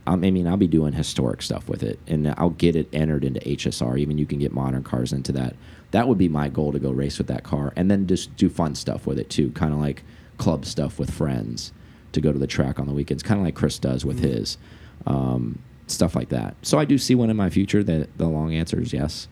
[0.08, 3.26] Um, I mean, I'll be doing historic stuff with it, and I'll get it entered
[3.26, 3.98] into HSR.
[3.98, 5.56] Even you can get modern cars into that.
[5.90, 8.48] That would be my goal to go race with that car, and then just do
[8.48, 10.04] fun stuff with it too, kind of like
[10.38, 11.74] club stuff with friends
[12.12, 14.60] to go to the track on the weekends, kind of like Chris does with his
[15.08, 16.56] um, stuff like that.
[16.62, 17.84] So I do see one in my future.
[17.84, 19.28] That the long answer is yes,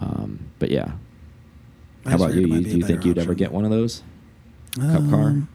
[0.00, 0.92] um, but yeah.
[2.04, 2.42] I How about you?
[2.42, 4.02] figured it might you do you think you'd ever get one of those?
[4.74, 5.28] Cup car?
[5.28, 5.48] Um,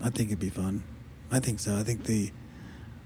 [0.00, 0.82] I think it'd be fun.
[1.30, 1.76] I think so.
[1.76, 2.30] I think the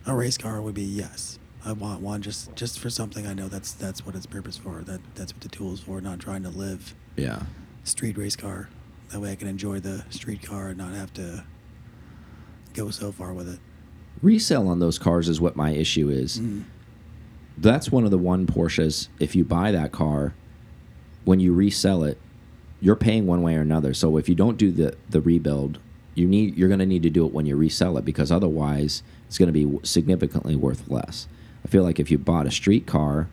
[0.06, 1.38] a race car would be yes.
[1.64, 4.82] I want one just just for something I know that's that's what its purpose for.
[4.84, 6.00] That that's what the tool is for.
[6.00, 7.42] Not trying to live Yeah.
[7.84, 8.68] street race car.
[9.10, 11.44] That way I can enjoy the street car and not have to
[12.74, 13.58] go so far with it.
[14.22, 16.38] Resale on those cars is what my issue is.
[16.40, 16.64] Mm.
[17.58, 19.08] That's one of the one Porsches.
[19.18, 20.34] If you buy that car,
[21.24, 22.18] when you resell it,
[22.80, 23.94] you're paying one way or another.
[23.94, 25.78] So if you don't do the the rebuild,
[26.14, 29.02] you need you're going to need to do it when you resell it because otherwise
[29.26, 31.26] it's going to be significantly worth less.
[31.64, 33.28] I feel like if you bought a street car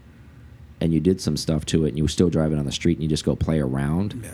[0.82, 2.98] and you did some stuff to it and you still drive it on the street
[2.98, 4.34] and you just go play around, Yeah.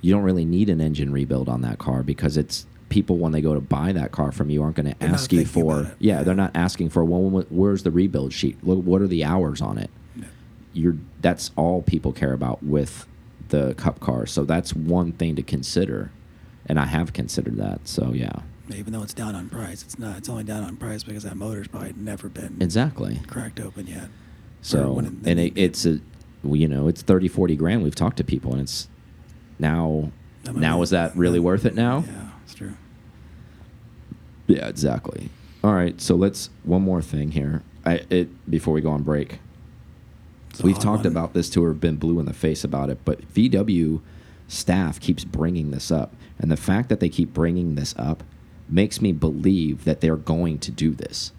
[0.00, 3.40] you don't really need an engine rebuild on that car because it's people when they
[3.40, 6.22] go to buy that car from you aren't going to ask you for yeah, Yeah.
[6.22, 9.90] they're not asking for well where's the rebuild sheet what are the hours on it
[10.14, 10.24] Yeah.
[10.72, 13.06] you're that's all people care about with
[13.48, 16.10] the cup car so that's one thing to consider
[16.66, 18.40] and i have considered that so yeah
[18.74, 20.18] Even though it's down on price, it's not.
[20.18, 24.08] It's only down on price because that motor's probably never been exactly cracked open yet.
[24.62, 26.00] so it- and it, it's a
[26.44, 28.88] you know it's 30 40 grand we've talked to people and it's
[29.58, 30.10] now
[30.54, 32.74] now be- is that really worth it now Yeah, it's true.
[34.46, 35.30] Yeah, exactly.
[35.64, 37.62] All right, so let's one more thing here.
[37.84, 39.40] I it before we go on break.
[40.50, 41.08] It's We've talked one.
[41.08, 44.00] about this too, or been blue in the face about it, but VW
[44.46, 48.22] staff keeps bringing this up, and the fact that they keep bringing this up
[48.68, 51.32] makes me believe that they're going to do this.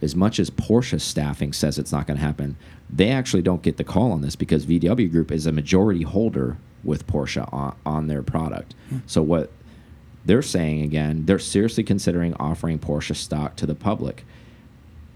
[0.00, 2.56] As much as Porsche staffing says it's not going to happen,
[2.88, 6.56] they actually don't get the call on this because VW Group is a majority holder
[6.84, 8.74] with Porsche on, on their product.
[8.90, 8.98] Hmm.
[9.06, 9.50] So what
[10.26, 14.24] they're saying again, they're seriously considering offering Porsche stock to the public.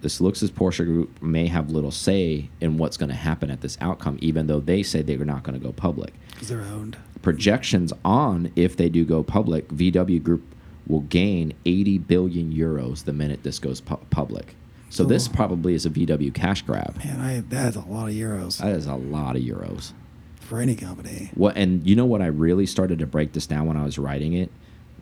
[0.01, 3.61] This looks as Porsche Group may have little say in what's going to happen at
[3.61, 6.15] this outcome, even though they say they're not going to go public.
[6.33, 6.97] because they're owned.
[7.21, 10.43] Projections on if they do go public, VW Group
[10.87, 14.55] will gain 80 billion euros the minute this goes pu public.
[14.89, 16.97] So this probably is a VW cash grab.
[17.05, 19.93] Man, I that's a lot of euros That is a lot of euros.
[20.41, 21.31] for any company.
[21.35, 23.99] What and you know what I really started to break this down when I was
[23.99, 24.51] writing it?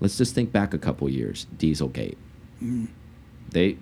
[0.01, 1.47] Let's just think back a couple years.
[1.57, 2.17] Dieselgate.
[2.63, 2.89] Mm.
[3.51, 3.77] They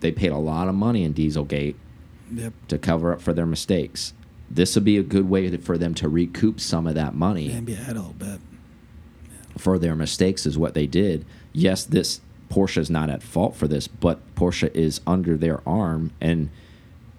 [0.00, 1.76] they paid a lot of money in Dieselgate
[2.34, 2.52] Yep.
[2.68, 4.14] to cover up for their mistakes.
[4.50, 7.50] This would be a good way to, for them to recoup some of that money
[7.52, 8.40] And be ahead a little bit.
[9.58, 11.24] for their mistakes is what they did.
[11.52, 16.10] Yes, this Porsche is not at fault for this, but Porsche is under their arm
[16.20, 16.48] and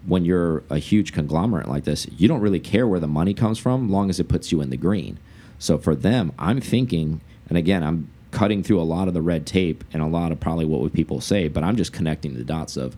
[0.06, 3.58] when you're a huge conglomerate like this, you don't really care where the money comes
[3.58, 5.18] from, as long as it puts you in the green.
[5.58, 9.46] So for them, I'm thinking, and again, I'm cutting through a lot of the red
[9.46, 12.44] tape and a lot of probably what would people say, but I'm just connecting the
[12.44, 12.96] dots of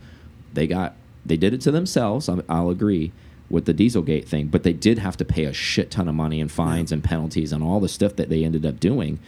[0.54, 2.28] they got they did it to themselves.
[2.28, 3.12] I'm, I'll agree
[3.50, 6.40] with the Dieselgate thing, but they did have to pay a shit ton of money
[6.40, 9.20] in fines and penalties and all the stuff that they ended up doing.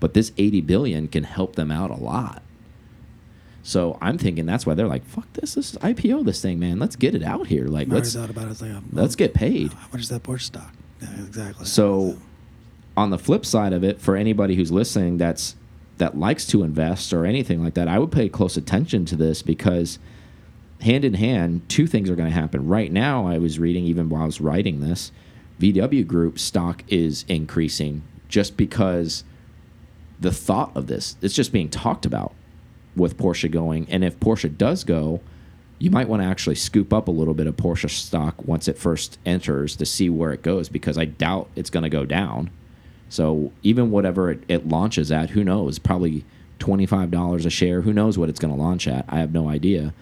[0.00, 2.42] But this 80 billion can help them out a lot.
[3.62, 6.78] So I'm thinking that's why they're like, fuck this, this is IPO this thing, man.
[6.78, 7.66] Let's get it out here.
[7.66, 8.60] Like I let's thought about it.
[8.62, 9.72] Like, um, let's get paid.
[9.72, 10.72] How much is that Porsche stock?
[11.02, 11.66] Yeah, exactly.
[11.66, 12.16] So
[12.98, 15.54] on the flip side of it, for anybody who's listening that's
[15.98, 19.40] that likes to invest or anything like that, I would pay close attention to this
[19.40, 20.00] because
[20.80, 22.66] hand in hand, two things are going to happen.
[22.66, 25.12] Right now, I was reading even while I was writing this,
[25.60, 29.22] VW Group stock is increasing just because
[30.20, 32.32] the thought of this, it's just being talked about
[32.96, 33.86] with Porsche going.
[33.88, 35.20] And if Porsche does go,
[35.78, 38.78] you might want to actually scoop up a little bit of Porsche stock once it
[38.78, 42.50] first enters to see where it goes because I doubt it's going to go down.
[43.08, 45.78] So even whatever it, it launches at, who knows?
[45.78, 46.24] Probably
[46.58, 47.82] twenty five dollars a share.
[47.82, 49.04] Who knows what it's going to launch at?
[49.08, 49.94] I have no idea.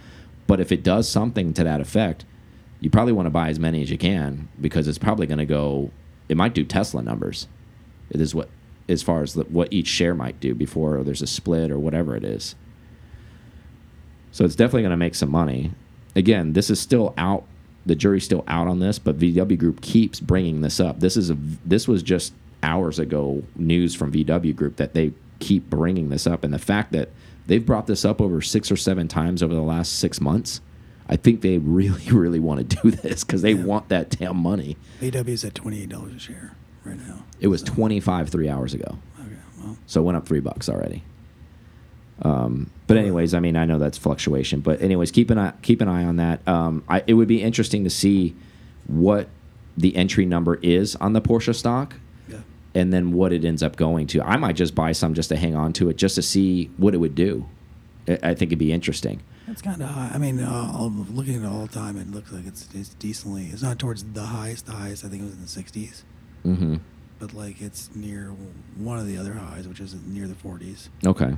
[0.46, 2.24] But if it does something to that effect,
[2.80, 5.46] you probably want to buy as many as you can because it's probably going to
[5.46, 5.90] go.
[6.28, 7.48] It might do Tesla numbers.
[8.10, 8.48] It is what
[8.88, 12.16] as far as the, what each share might do before there's a split or whatever
[12.16, 12.54] it is.
[14.30, 15.72] So it's definitely going to make some money.
[16.14, 17.44] Again, this is still out.
[17.84, 21.00] The jury's still out on this, but VW Group keeps bringing this up.
[21.00, 22.32] This is a this was just
[22.66, 26.92] hours ago news from VW Group that they keep bringing this up, and the fact
[26.92, 27.10] that
[27.46, 30.60] they've brought this up over six or seven times over the last six months.
[31.08, 33.62] I think they really, really want to do this because they Yeah.
[33.62, 34.76] want that damn money.
[35.00, 37.22] VW is at twenty eight dollars a share right now.
[37.40, 38.98] It was 25 three hours ago.
[39.20, 41.04] Okay, well, So it went up three bucks already.
[42.22, 45.80] Um, but anyways, I mean, I know that's fluctuation, but anyways, keep an eye keep
[45.80, 46.46] an eye on that.
[46.48, 48.34] Um, I, it would be interesting to see
[48.86, 49.28] what
[49.76, 51.94] the entry number is on the Porsche stock.
[52.76, 54.20] And then what it ends up going to.
[54.22, 56.92] I might just buy some just to hang on to it, just to see what
[56.94, 57.46] it would do.
[58.06, 59.22] I, think it'd be interesting.
[59.48, 60.10] It's kind of high.
[60.14, 63.46] I mean, uh, looking at it all the time, it looks like it's it's decently.
[63.46, 64.66] It's not towards the highest.
[64.66, 66.04] The highest I think it was in the sixties,
[66.42, 66.76] hmm
[67.18, 68.34] but like it's near
[68.76, 70.90] one of the other highs, which is near the forties.
[71.04, 71.34] Okay,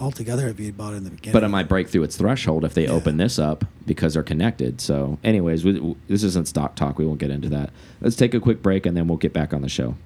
[0.00, 2.64] Altogether, if you bought it in the beginning, but it might break through its threshold
[2.64, 2.92] if they Yeah.
[2.92, 4.80] open this up because they're connected.
[4.80, 6.98] So, anyways, we, this isn't stock talk.
[6.98, 7.70] We won't get into that.
[8.00, 9.96] Let's take a quick break and then we'll get back on the show.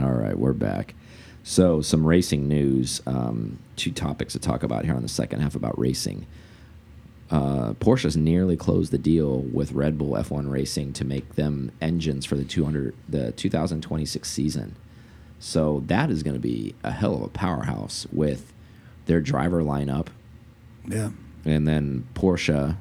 [0.00, 0.94] All right, we're back.
[1.42, 3.00] So, some racing news.
[3.06, 6.26] Um, two topics to talk about here on the second half about racing.
[7.30, 12.24] Uh, Porsche's nearly closed the deal with Red Bull F1 Racing to make them engines
[12.24, 14.76] for the 200 the 2026 season.
[15.38, 18.52] So that is going to be a hell of a powerhouse with
[19.06, 20.08] their driver lineup
[20.88, 21.10] yeah,
[21.44, 22.76] and then Porsche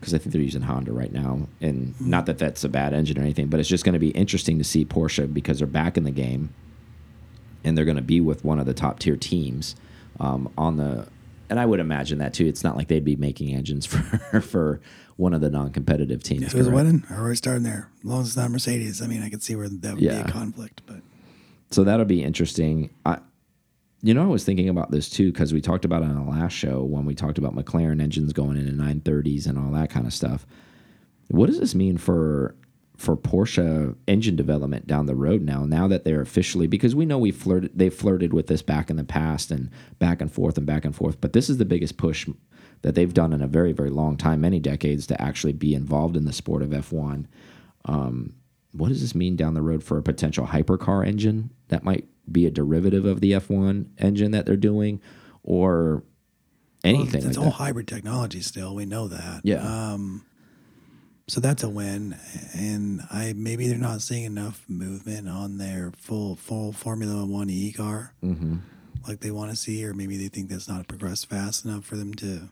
[0.00, 3.18] because I think they're using Honda right now and not that that's a bad engine
[3.18, 5.96] or anything but it's just going to be interesting to see Porsche because they're back
[5.96, 6.50] in the game
[7.64, 9.74] and they're going to be with one of the top tier teams
[10.20, 11.06] um, on the
[11.48, 13.86] and I would imagine that too it's not like they'd be making engines
[14.30, 14.80] for for
[15.16, 16.76] one of the non-competitive teams if it was correct?
[16.76, 17.88] winning, or we're starting there.
[18.00, 20.22] As long as it's not Mercedes, I mean, I could see where that would Yeah.
[20.24, 20.82] be a conflict.
[20.86, 21.00] But
[21.70, 22.90] so that'll be interesting.
[23.06, 23.20] I,
[24.02, 26.30] you know, I was thinking about this too because we talked about it on the
[26.30, 30.06] last show when we talked about McLaren engines going into 930s and all that kind
[30.06, 30.46] of stuff.
[31.28, 32.54] What does this mean for
[32.96, 35.64] for Porsche engine development down the road now?
[35.64, 38.96] Now that they're officially because we know we flirted they flirted with this back in
[38.96, 41.96] the past and back and forth and back and forth, but this is the biggest
[41.96, 42.28] push
[42.82, 46.16] that they've done in a very very long time, many decades, to actually be involved
[46.16, 47.26] in the sport of F1
[47.86, 48.34] um,
[48.72, 52.46] what does this mean down the road for a potential hypercar engine that might be
[52.46, 55.00] a derivative of the F1 engine that they're doing
[55.42, 56.02] or
[56.84, 57.56] anything well, it's like all that?
[57.56, 58.74] hybrid technology still.
[58.74, 59.40] We know that.
[59.44, 59.62] Yeah.
[59.92, 60.24] Um,
[61.28, 62.16] so that's a win,
[62.54, 67.72] and I maybe they're not seeing enough movement on their full full Formula One E
[67.72, 68.56] car hmm
[69.08, 71.96] like they want to see, or maybe they think that's not progressed fast enough for
[71.96, 72.48] them to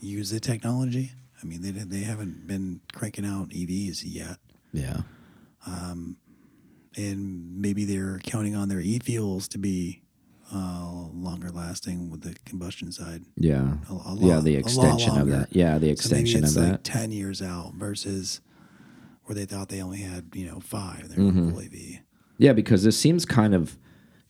[0.00, 1.12] use the technology.
[1.42, 4.36] I mean, they they haven't been cranking out EVs yet,
[4.72, 5.00] Yeah.
[6.98, 10.02] And maybe they're counting on their e fuels to be
[10.54, 13.22] uh, longer lasting with the combustion side.
[13.36, 13.74] Yeah.
[13.90, 15.48] A, a yeah, the extension of that.
[15.54, 16.84] Yeah, the So extension it's of like that.
[16.84, 18.40] ten years out versus
[19.24, 21.08] where they thought they only had you know five.
[21.08, 22.00] They're full EV.
[22.38, 23.78] Yeah, because this seems kind of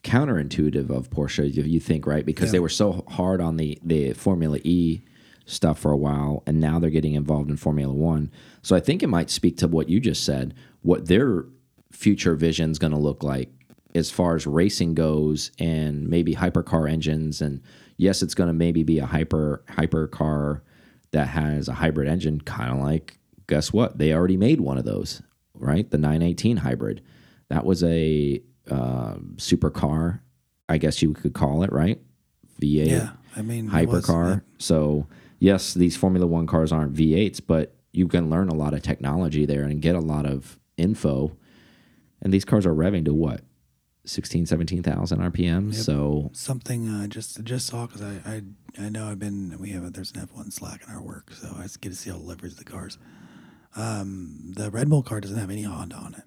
[0.03, 2.25] counterintuitive of Porsche, if you think, right?
[2.25, 2.53] Because Yeah.
[2.53, 5.03] they were so hard on the, the Formula E
[5.45, 8.31] stuff for a while, and now they're getting involved in Formula One.
[8.63, 11.45] So I think it might speak to what you just said, what their
[11.93, 13.51] future vision is going to look like
[13.95, 17.41] as far as racing goes, and maybe hypercar engines.
[17.41, 17.63] And
[17.97, 20.61] yes, it's going to maybe be a hyper hypercar
[21.13, 23.99] that has a hybrid engine, kind of like guess what?
[23.99, 25.23] They already made one of those,
[25.55, 25.91] right?
[25.91, 27.03] The 918 hybrid.
[27.49, 30.21] That was a um supercar,
[30.69, 31.99] I guess you could call it, right?
[32.61, 34.43] V8 Yeah, I mean hypercar.
[34.59, 35.07] So
[35.39, 39.47] yes, these Formula One cars aren't V8s, but you can learn a lot of technology
[39.47, 41.37] there and get a lot of info.
[42.21, 43.43] And these cars are revving to what?
[44.05, 45.75] 16, 17,000 RPM.
[45.75, 48.43] So something uh, just just saw because I, I
[48.87, 51.55] I know I've been we have a, there's an F1 Slack in our work, so
[51.59, 52.97] I just get to see all the liveries of the cars.
[53.77, 56.23] Um, the Red Bull car doesn't have any Honda on it.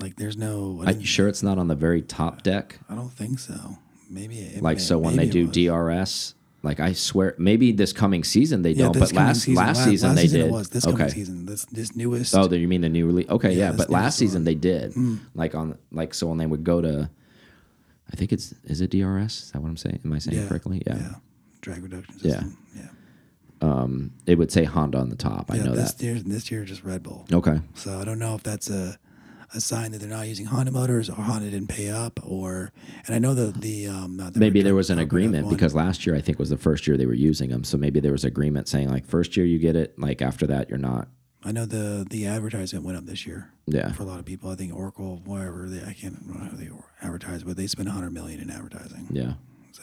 [0.00, 0.82] Like there's no.
[0.86, 2.78] Are you sure it's not on the very top deck?
[2.88, 3.76] I don't think so.
[4.10, 5.54] Maybe it, Like may- so when they it do was.
[5.56, 9.78] DRS, like I swear maybe this coming season they Yeah, don't, but last season, last
[9.78, 10.48] la- season last they season did.
[10.48, 11.08] It was this okay.
[11.08, 11.46] season.
[11.46, 12.34] This this newest.
[12.34, 13.28] Oh, you mean the new release?
[13.28, 14.44] Okay, Yeah, yeah, but last season one.
[14.46, 14.92] they did.
[14.94, 15.20] Mm.
[15.34, 17.10] Like on like so when they would go to,
[18.10, 19.42] I think it's is it DRS?
[19.42, 20.00] Is that what I'm saying?
[20.04, 20.82] Am I saying yeah, correctly?
[20.86, 20.96] Yeah.
[20.96, 21.14] yeah.
[21.60, 22.56] Drag reduction system.
[22.74, 22.82] Yeah.
[22.82, 22.88] yeah.
[23.60, 25.50] Um, it would say Honda on the top.
[25.50, 26.04] I know this that.
[26.04, 27.26] year this year just Red Bull.
[27.30, 27.60] Okay.
[27.74, 28.98] So I don't know if that's a
[29.54, 32.72] a sign that they're not using Honda motors or Honda didn't pay up or
[33.06, 36.14] and I know the the um the maybe there was an agreement because last year
[36.16, 37.64] I think was the first year they were using them.
[37.64, 40.68] So maybe there was agreement saying like first year you get it, like after that
[40.68, 41.08] you're not.
[41.44, 43.92] I know the the advertisement went up this year Yeah.
[43.92, 44.50] for a lot of people.
[44.50, 46.70] I think Oracle, whatever they I can't remember how they
[47.02, 49.06] advertise, but they spent 100 million in advertising.
[49.10, 49.34] Yeah.
[49.72, 49.82] So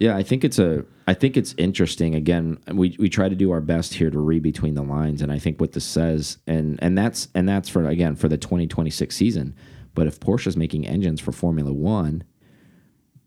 [0.00, 0.84] Yeah, I think it's a.
[1.06, 2.14] I think it's interesting.
[2.14, 5.30] Again, we we try to do our best here to read between the lines, and
[5.30, 9.14] I think what this says, and and that's and that's for again for the 2026
[9.14, 9.54] season.
[9.94, 12.24] But if Porsche's making engines for Formula One,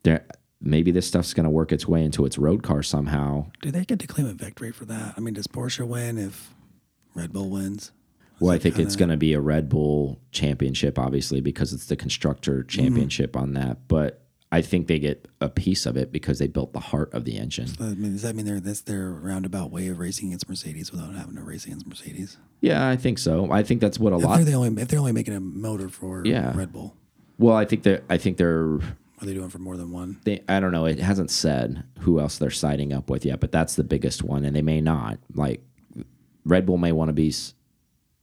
[0.01, 0.25] there
[0.59, 3.51] maybe this stuff's going to work its way into its road car somehow.
[3.61, 5.13] do they get to claim a victory for that?
[5.15, 6.55] I mean, does Porsche win if
[7.13, 7.91] Red Bull wins?
[8.39, 11.85] Well, I think it's kinda- going to be a Red Bull championship, obviously, because it's
[11.85, 12.67] the constructor mm-hmm.
[12.67, 13.87] championship on that.
[13.87, 14.22] But
[14.53, 17.37] I think they get a piece of it because they built the heart of the
[17.37, 17.69] engine.
[17.79, 21.13] I mean, does that mean they're that's their roundabout way of racing against Mercedes without
[21.15, 22.37] having to race against Mercedes?
[22.61, 23.51] Yeah, I think so.
[23.51, 24.35] I think that's what a If lot.
[24.37, 26.55] they're the only if they're only making a motor for Yeah.
[26.55, 26.95] Red Bull,
[27.39, 28.03] Well, I think they're.
[28.09, 28.75] I think they're.
[28.75, 30.19] are they doing for more than one?
[30.23, 30.85] They, I don't know.
[30.85, 34.45] It hasn't said who else they're siding up with yet, but that's the biggest one,
[34.45, 35.17] and they may not.
[35.33, 35.61] Like,
[36.45, 37.33] Red Bull may want to be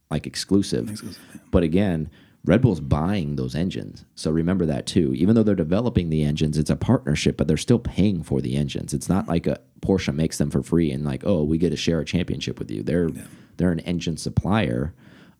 [0.09, 1.41] like exclusive, Exclusive, yeah.
[1.51, 2.09] but again,
[2.43, 5.13] Red Bull's buying those engines, so remember that too.
[5.13, 8.55] Even though they're developing the engines, it's a partnership, but they're still paying for the
[8.57, 8.93] engines.
[8.95, 11.77] It's not like a Porsche makes them for free and like, oh, we get to
[11.77, 12.81] share a championship with you.
[12.83, 13.09] They're
[13.57, 14.93] they're an engine supplier.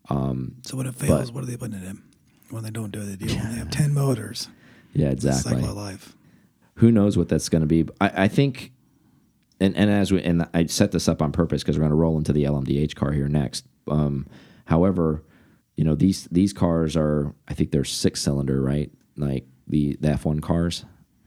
[0.08, 2.02] So when it fails, what are they putting it in?
[2.50, 4.48] When they don't do the deal, when they have ten motors.
[4.92, 5.54] Yeah, It's exactly.
[5.62, 6.14] cycle of life.
[6.74, 7.86] who knows what that's going to be.
[8.00, 8.72] I, I think,
[9.58, 11.96] and and as we and I set this up on purpose because we're going to
[11.96, 13.64] roll into the LMDH car here next.
[13.88, 14.26] Um,
[14.66, 15.22] however,
[15.76, 18.90] you know these these cars are I think they're six cylinder, right?
[19.16, 20.84] Like the the F one cars.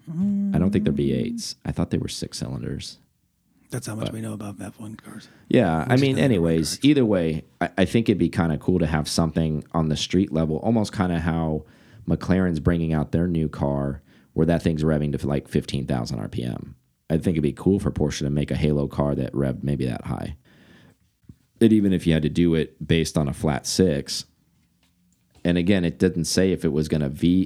[0.08, 1.56] I don't think they're V8s.
[1.66, 3.00] I thought they were six cylinders.
[3.72, 5.28] That's how much we know about F1 cars.
[5.50, 8.86] Yeah, I mean, anyways, either way, I, I think it'd be kind of cool to
[8.86, 11.66] have something on the street level, almost kind of how
[12.08, 14.02] McLaren's bringing out their new car,
[14.34, 16.76] where that thing's revving to like fifteen thousand RPM.
[17.10, 19.86] I think it'd be cool for Porsche to make a Halo car that revved maybe
[19.86, 20.38] that high.
[21.62, 24.26] And even if you had to do it based on a flat six,
[25.46, 27.06] and again, it didn't say if it was going to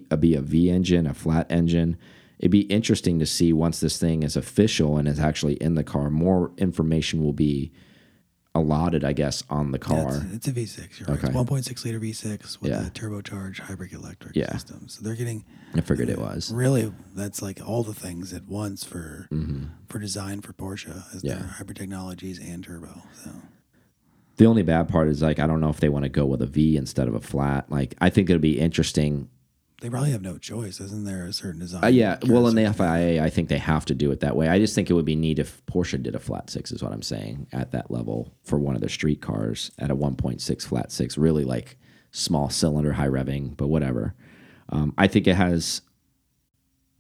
[0.09, 1.97] uh, be a V engine, a flat engine.
[2.39, 5.83] It'd be interesting to see once this thing is official and is actually in the
[5.83, 6.09] car.
[6.09, 7.71] More information will be
[8.55, 10.25] allotted, I guess, on the Yeah, car.
[10.33, 10.99] it's, it's a V6.
[10.99, 11.17] You're right.
[11.17, 11.27] Okay.
[11.27, 12.87] It's 1.6 liter V6 with Yeah.
[12.87, 14.51] a turbocharged hybrid electric Yeah.
[14.53, 14.87] system.
[14.87, 15.43] So they're getting
[15.75, 16.51] I figured it was.
[16.51, 19.27] really that's like all the things at once for
[19.89, 21.23] for design for Porsche as.
[21.23, 21.35] Yeah.
[21.35, 23.03] their hybrid technologies and turbo.
[23.23, 23.31] So
[24.39, 26.41] The only bad part is like I don't know if they want to go with
[26.41, 27.69] a V instead of a flat.
[27.69, 29.27] Like I think it'd be interesting.
[29.81, 30.79] they probably have no choice.
[30.79, 31.83] Isn't there a certain design?
[31.83, 32.73] Uh, yeah, well, in the?
[32.73, 34.47] FIA, I think they have to do it that way.
[34.47, 36.93] I just think it would be neat if Porsche did a flat six, is what
[36.93, 40.89] I'm saying, at that level for one of their street cars at a 1.6 flat
[40.89, 41.77] six, really like
[42.11, 44.15] small cylinder, high revving, but whatever.
[44.69, 45.81] Um, I think it has.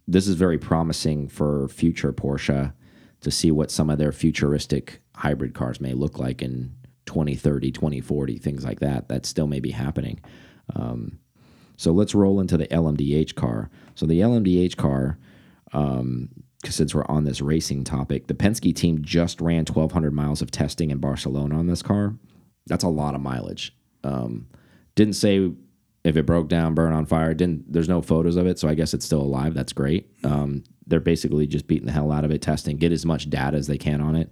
[0.09, 2.73] This is very promising for future Porsche
[3.21, 6.75] to see what some of their futuristic hybrid cars may look like in
[7.09, 9.09] 2030, 2040, things like that.
[9.09, 10.19] That still may be happening.
[10.75, 11.17] Um,
[11.75, 13.71] so let's roll into the LMDH car.
[13.95, 15.17] So the LMDH car,
[15.73, 16.29] um,
[16.65, 20.91] since we're on this racing topic, the Penske team just ran 1,200 miles of testing
[20.91, 22.15] in Barcelona on this car.
[22.67, 23.75] That's a lot of mileage.
[24.03, 24.47] Um,
[24.95, 25.51] didn't say
[26.03, 27.33] if it broke down, burn on fire.
[27.33, 27.71] Didn't.
[27.71, 29.53] There's no photos of it, so I guess it's still alive.
[29.53, 30.09] That's great.
[30.23, 33.57] Um, they're basically just beating the hell out of it, testing, get as much data
[33.57, 34.31] as they can on it.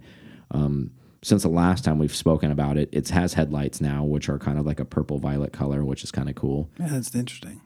[0.50, 4.38] Um, since the last time we've spoken about it, it has headlights now, which are
[4.38, 6.70] kind of like a purple violet color, which is kind of cool.
[6.78, 7.60] yeah, that's interesting.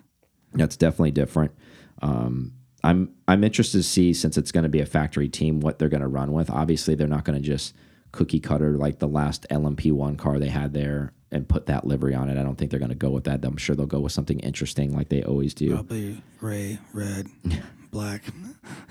[0.54, 1.52] That's definitely different.
[2.00, 5.78] Um, I'm I'm interested to see since it's going to be a factory team what
[5.78, 6.50] they're going to run with.
[6.50, 7.74] Obviously, they're not going to just
[8.10, 12.28] cookie cutter like the last LMP1 car they had there and put that livery on
[12.28, 12.38] it.
[12.38, 13.44] I don't think they're going to go with that.
[13.44, 15.70] I'm sure they'll go with something interesting like they always do.
[15.70, 17.28] Probably gray, red,
[17.90, 18.24] black.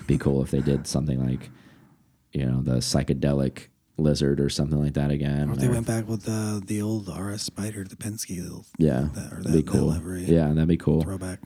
[0.06, 1.50] Be cool if they did something like
[2.32, 5.50] you know the psychedelic lizard or something like that again.
[5.50, 9.32] Or they or- went back with the the old RS Spider, the Penske, yeah, that-
[9.32, 9.86] or that'd that- be cool.
[9.88, 10.24] livery.
[10.24, 11.02] Yeah, that'd be cool.
[11.02, 11.40] throwback.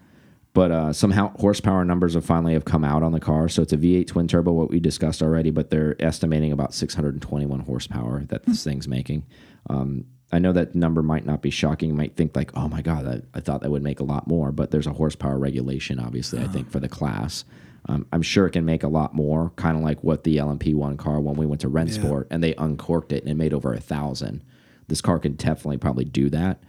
[0.53, 3.47] But uh, some horsepower numbers have finally have come out on the car.
[3.51, 7.61] So it's a V8 twin turbo, what we discussed already, but they're estimating about 621
[7.61, 9.27] horsepower that this thing's making.
[9.69, 11.91] Um, I know that number might not be shocking.
[11.91, 14.27] You might think like, oh my god, I, I thought that would make a lot
[14.27, 14.51] more.
[14.51, 16.41] But there's a horsepower regulation, obviously.
[16.41, 17.45] I think for the class,
[17.89, 19.51] um, I'm sure it can make a lot more.
[19.57, 23.13] Kind of like what the LMP1 car when we went to Rennsport and they uncorked
[23.13, 24.43] it and it made over a thousand.
[24.89, 26.61] This car can definitely probably do that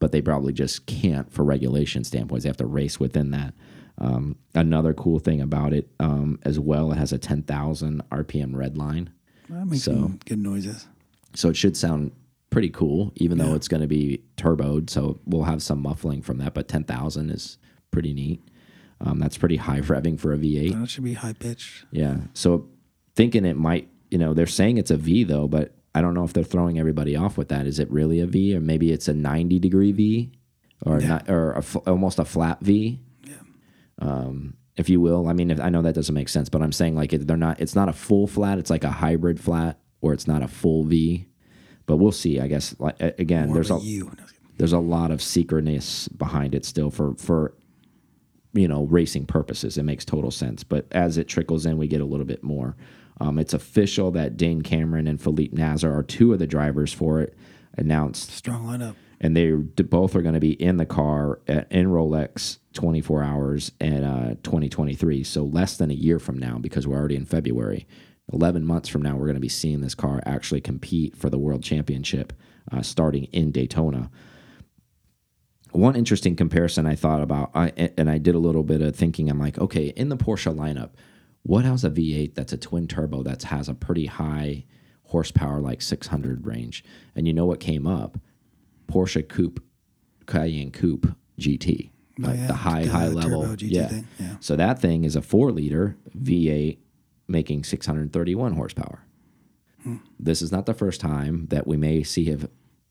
[0.00, 2.42] but they probably just can't for regulation standpoints.
[2.42, 3.54] They have to race within that.
[3.98, 8.76] Um, another cool thing about it um, as well, it has a 10,000 RPM red
[8.76, 9.10] line.
[9.50, 10.88] That makes So- some good noises.
[11.34, 12.10] So it should sound
[12.48, 14.90] pretty cool, even though it's going to be turboed.
[14.90, 16.54] So we'll have some muffling from that.
[16.54, 17.58] But 10,000 is
[17.92, 18.42] pretty neat.
[19.00, 20.78] Um, that's pretty high revving for a V8.
[20.78, 21.86] That should be high pitched.
[21.90, 22.18] Yeah.
[22.34, 22.68] So
[23.16, 26.24] thinking it might, you know, they're saying it's a V though, but I don't know
[26.24, 27.66] if they're throwing everybody off with that.
[27.66, 30.32] Is it really a V or maybe it's a 90 degree V
[30.84, 31.08] or Yeah.
[31.08, 33.00] not, or a almost a flat V?
[33.26, 33.34] Yeah.
[33.98, 35.28] Um, if you will.
[35.28, 37.60] I mean, if, I know that doesn't make sense, but I'm saying like they're not.
[37.60, 38.58] It's not a full flat.
[38.58, 41.26] It's like a hybrid flat, or it's not a full V.
[41.86, 42.38] But we'll see.
[42.40, 42.74] I guess.
[42.78, 44.04] Like again, More there's a a U.
[44.04, 44.48] No, I was kidding.
[44.58, 47.54] there's a lot of secretness behind it still for for
[48.52, 49.78] you know racing purposes.
[49.78, 50.64] It makes total sense.
[50.64, 52.76] But as it trickles in, we get a little bit more.
[53.20, 57.20] Um, it's official that Dane Cameron and Felipe Nasr are two of the drivers for
[57.20, 57.36] it.
[57.76, 58.96] Announced Strong lineup.
[59.20, 63.72] and they both are going to be in the car at, in Rolex 24 hours
[63.80, 65.22] in uh, 2023.
[65.22, 67.86] So less than a year from now, because we're already in February.
[68.32, 71.38] 11 months from now, we're going to be seeing this car actually compete for the
[71.38, 72.32] world championship
[72.72, 74.10] uh, starting in Daytona.
[75.72, 79.30] One interesting comparison I thought about, I, and I did a little bit of thinking.
[79.30, 80.90] I'm like, okay, in the Porsche lineup,
[81.42, 84.64] what has a V8 that's a twin turbo that has a pretty high
[85.04, 86.84] horsepower, like 600 range?
[87.14, 88.18] And you know what came up?
[88.88, 89.62] Porsche Coupe,
[90.26, 91.90] Cayenne Coupe GT,
[92.22, 93.54] Oh, like yeah, the high, the high level.
[93.58, 94.02] Yeah.
[94.18, 94.36] yeah.
[94.40, 96.78] So that thing is a four liter V8
[97.28, 99.04] making 631 horsepower.
[99.82, 99.96] Hmm.
[100.18, 102.38] This is not the first time that we may see a,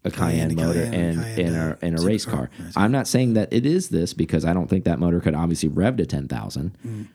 [0.03, 2.49] a Cayenne, Cayenne, motor Cayenne, in, Cayenne, in a, uh, in a race supercar, car.
[2.75, 5.69] I'm not saying that it is this because I don't think that motor could obviously
[5.69, 7.09] rev to 10,000.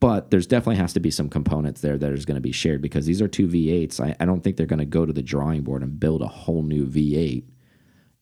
[0.00, 2.80] But there's definitely has to be some components there that is going to be shared
[2.80, 3.98] because these are two V8s.
[4.00, 6.28] I, I don't think they're going to go to the drawing board and build a
[6.28, 7.44] whole new V8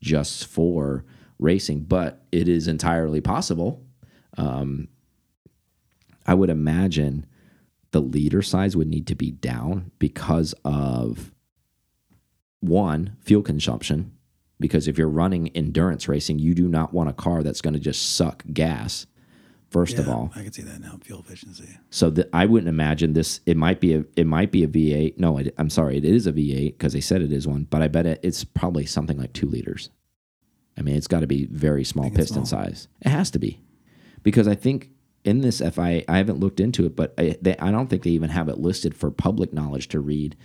[0.01, 1.05] just for
[1.39, 3.85] racing, but it is entirely possible.
[4.39, 4.89] Um,
[6.27, 7.27] I would imagine
[7.91, 11.33] the leader size would need to be down because of
[12.61, 14.13] one, fuel consumption.
[14.59, 17.81] Because if you're running endurance racing, you do not want a car that's going to
[17.81, 19.07] just suck gas,
[19.69, 20.33] first of all.
[20.35, 20.99] I can see that now.
[21.03, 21.77] Fuel efficiency.
[21.91, 23.41] So that I wouldn't imagine this.
[23.45, 24.05] It might be a.
[24.17, 25.19] It might be a V8.
[25.19, 25.99] No, it, I'm sorry.
[25.99, 27.65] It is a V8 because they said it is one.
[27.65, 29.91] But I bet it, it's probably something like two liters.
[30.79, 32.65] I mean, it's got to be very small piston small.
[32.65, 32.89] size.
[33.03, 33.61] It has to be,
[34.23, 34.91] because I think
[35.25, 38.11] in this FI, I haven't looked into it, but I, they, I don't think they
[38.11, 40.37] even have it listed for public knowledge to read.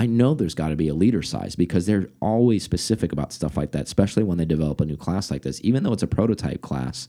[0.00, 3.54] I know there's got to be a liter size because they're always specific about stuff
[3.54, 5.60] like that, especially when they develop a new class like this.
[5.62, 7.06] Even though it's a prototype class,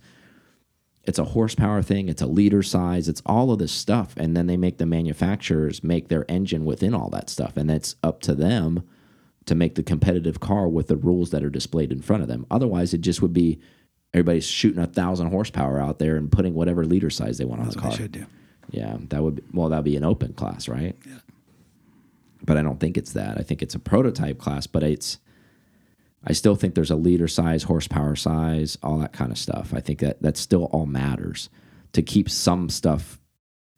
[1.06, 4.14] it's a horsepower thing, it's a liter size, it's all of this stuff.
[4.18, 7.56] And then they make the manufacturers make their engine within all that stuff.
[7.56, 8.84] And it's up to them
[9.46, 12.46] to make the competitive car with the rules that are displayed in front of them.
[12.52, 13.58] Otherwise, it just would be
[14.14, 17.78] everybody's shooting a thousand horsepower out there and putting whatever liter size they want That's
[17.78, 17.98] on the car.
[17.98, 18.26] should do.
[18.70, 20.96] Yeah, that would be, well, that'd be an open class, right?
[21.06, 21.18] Yeah.
[22.44, 23.38] But I don't think it's that.
[23.38, 25.20] I think it's a prototype class, but it's
[26.24, 29.74] I still think there's a liter size, horsepower size, all that kind of stuff.
[29.74, 31.50] I think that that still all matters
[31.94, 33.20] to keep some stuff,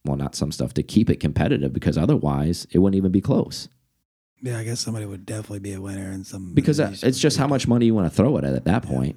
[0.06, 3.70] well, not some stuff, to keep it competitive because otherwise it wouldn't even be close.
[4.42, 7.18] Yeah, I guess somebody would definitely be a winner in some Because uh, that, it's
[7.20, 9.16] just how much money you want to throw it at at that point.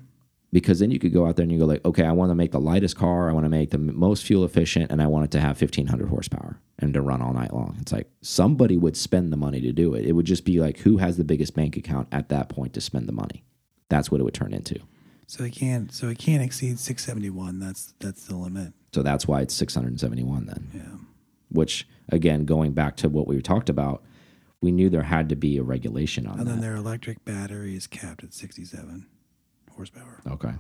[0.57, 2.35] Because then you could go out there and you go like, okay, I want to
[2.35, 5.27] make the lightest car, I want to make the most fuel efficient, and I want
[5.27, 7.77] it to have 1500 horsepower and to run all night long.
[7.79, 10.07] It's like somebody would spend the money to do it.
[10.07, 12.81] It would just be like who has the biggest bank account at that point to
[12.81, 13.45] spend the money.
[13.91, 14.79] That's what it would turn into.
[15.27, 15.93] So it can't.
[15.93, 17.59] So it can't exceed six seventy one.
[17.61, 18.73] That's that's the limit.
[18.95, 20.71] So that's why it's 671 then.
[20.73, 20.99] Yeah.
[21.51, 24.03] Which again, going back to what we talked about,
[24.63, 26.41] we knew there had to be a regulation on that.
[26.41, 29.09] And then their electric battery is capped at sixty seven
[29.77, 30.21] horsepower.
[30.27, 30.53] Okay.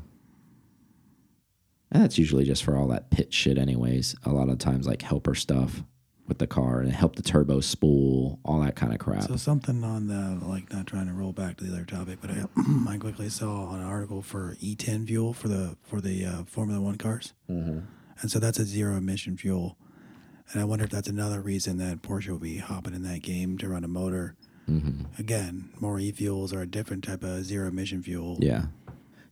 [1.90, 4.16] And that's usually just for all that pit shit, anyways.
[4.24, 5.82] A lot of times, like helper stuff
[6.28, 9.22] with the car and help the turbo spool, all that kind of crap.
[9.22, 12.30] So something on the like not trying to roll back to the other topic, but
[12.30, 12.44] I,
[12.88, 16.96] I quickly saw an article for E10 fuel for the for the uh, Formula One
[16.96, 17.80] cars, mm-hmm.
[18.20, 19.76] and so that's a zero emission fuel.
[20.52, 23.58] And I wonder if that's another reason that Porsche will be hopping in that game
[23.58, 24.36] to run a motor.
[24.70, 25.20] Mm-hmm.
[25.20, 28.38] Again, more e fuels are a different type of zero emission fuel.
[28.40, 28.66] Yeah.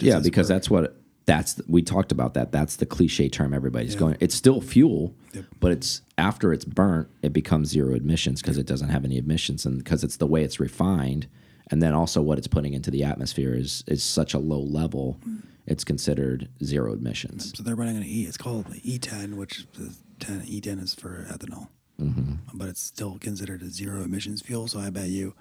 [0.04, 0.96] Yeah, because that's what
[1.26, 2.52] that's we talked about that.
[2.52, 4.00] That's the cliche term everybody's Yeah.
[4.00, 4.16] going.
[4.20, 5.44] It's still fuel, Yep.
[5.60, 9.64] but it's after it's burnt, it becomes zero emissions because it doesn't have any emissions,
[9.64, 11.26] and because it's the way it's refined,
[11.70, 15.18] and then also what it's putting into the atmosphere is is such a low level,
[15.66, 17.54] it's considered zero emissions.
[17.56, 18.24] So they're running an E.
[18.24, 23.62] It's called E10, which is 10, E10 is for ethanol, hmm but it's still considered
[23.62, 24.68] a zero emissions fuel.
[24.68, 25.32] So I bet you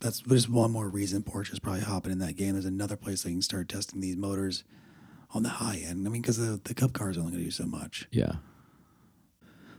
[0.00, 2.52] that's just one more reason Porsche is probably hopping in that game.
[2.54, 4.64] There's another place they can start testing these motors
[5.32, 6.06] on the high end.
[6.06, 8.08] I mean, because the, the Cup car is only going to do so much.
[8.10, 8.32] Yeah.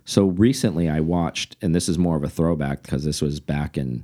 [0.06, 3.78] So recently I watched, and this is more of a throwback because this was back
[3.78, 4.04] in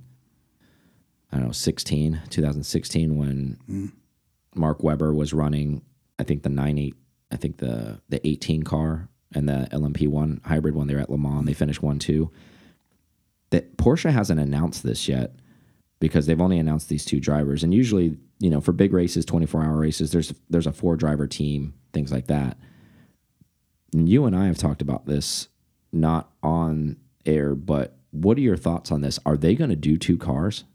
[1.31, 3.91] I don't know, 16, 2016, when Mm.
[4.55, 5.81] Mark Webber was running,
[6.17, 6.95] I think the 98,
[7.31, 11.17] I think the the 18 car and the LMP1 hybrid when they were at Le
[11.17, 12.31] Mans, they finished 1 2.
[13.49, 15.35] That Porsche hasn't announced this yet
[15.99, 17.63] because they've only announced these two drivers.
[17.63, 21.27] And usually, you know, for big races, 24 hour races, there's there's a four driver
[21.27, 22.57] team, things like that.
[23.93, 25.47] And you and I have talked about this
[25.91, 29.19] not on air, but what are your thoughts on this?
[29.25, 30.65] Are they going to do two cars?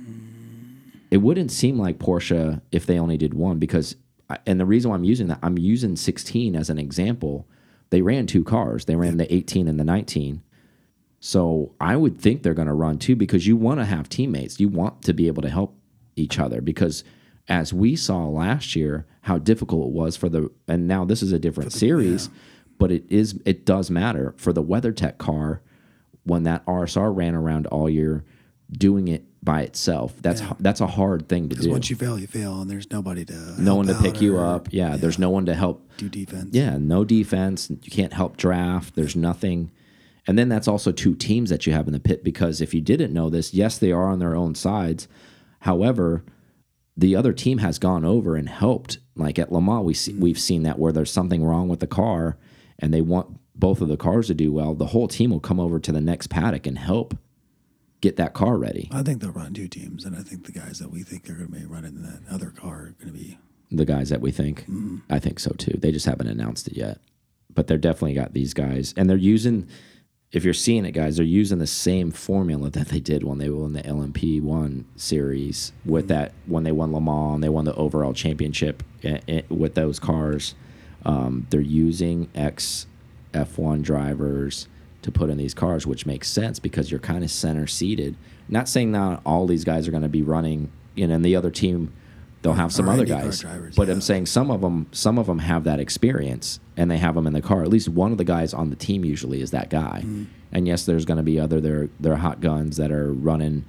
[0.00, 0.36] Mm.
[1.10, 3.96] It wouldn't seem like Porsche if they only did one because,
[4.28, 7.48] I- and the reason why I'm using that, I'm using 16 as an example.
[7.90, 8.84] They ran two cars.
[8.84, 10.42] They ran the 18 and the 19.
[11.26, 14.60] So I would think they're going to run too because you want to have teammates.
[14.60, 15.76] You want to be able to help
[16.14, 17.02] each other because
[17.48, 21.32] as we saw last year how difficult it was for the and now this is
[21.32, 22.30] a different series,
[22.78, 25.62] but it is it does matter for the WeatherTech car
[26.22, 28.24] when that RSR ran around all year
[28.70, 30.14] doing it by itself.
[30.22, 31.72] That's that's a hard thing to Because do.
[31.72, 34.46] once you fail, you fail, and there's nobody to no one to pick you or
[34.46, 34.68] up.
[34.70, 36.50] Yeah, there's no one to help do defense.
[36.54, 37.68] yeah, no defense.
[37.68, 38.94] You can't help draft.
[38.94, 39.72] There's nothing.
[40.26, 42.80] And then that's also two teams that you have in the pit because if you
[42.80, 45.06] didn't know this, yes, they are on their own sides.
[45.60, 46.24] However,
[46.96, 48.98] the other team has gone over and helped.
[49.14, 51.86] Like at Le Mans, we see, we've seen that where there's something wrong with the
[51.86, 52.36] car
[52.78, 54.74] and they want both of the cars to do well.
[54.74, 57.16] The whole team will come over to the next paddock and help
[58.00, 58.90] get that car ready.
[58.92, 61.36] I think they'll run two teams, and I think the guys that we think they're
[61.36, 63.38] going to be running that other car are going to be.
[63.70, 64.60] the guys that we think.
[64.62, 64.98] Mm-hmm.
[65.08, 65.78] I think so too.
[65.78, 66.98] They just haven't announced it yet.
[67.54, 68.92] But they're definitely got these guys.
[68.98, 69.66] And they're using
[70.36, 73.48] if you're seeing it, guys, they're using the same formula that they did when they
[73.48, 77.64] won the LMP one series with that when they won Le Mans and they won
[77.64, 80.54] the overall championship eh, eh, with those cars.
[81.06, 82.86] Um, they're using ex
[83.32, 84.68] F1 drivers
[85.00, 88.14] to put in these cars, which makes sense because you're kind of center seated.
[88.46, 91.34] Not saying that all these guys are going to be running, you know, and the
[91.34, 91.94] other team
[92.46, 93.40] they'll have some Or other guys.
[93.40, 93.94] drivers, but yeah.
[93.94, 97.26] I'm saying some of them, some of them have that experience, and they have them
[97.26, 97.62] in the car.
[97.62, 100.00] At least one of the guys on the team usually is that guy.
[100.04, 100.24] Mm-hmm.
[100.52, 103.64] And yes, there's going to be other their their hot guns that are running,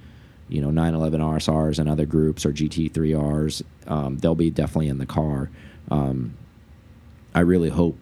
[0.48, 3.62] you know, 911 RSRs and other groups or GT3Rs.
[3.86, 5.50] Um, they'll be definitely in the car.
[5.90, 6.36] Um,
[7.34, 7.98] I really hope.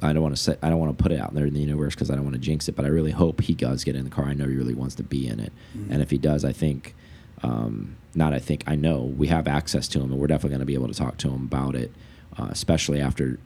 [0.00, 1.60] I don't want to say I don't want to put it out there in the
[1.60, 3.96] universe because I don't want to jinx it, but I really hope he does get
[3.96, 4.26] in the car.
[4.26, 5.52] I know he really wants to be in it,
[5.90, 6.94] and if he does, I think,
[7.42, 10.60] um, not I think I know we have access to him, and we're definitely going
[10.60, 11.92] to be able to talk to him about it,
[12.38, 13.38] uh, especially after.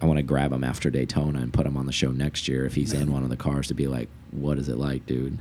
[0.00, 2.64] I want to grab him after Daytona and put him on the show next year
[2.64, 5.38] if he's in one of the cars to be like, "What is it like, dude?"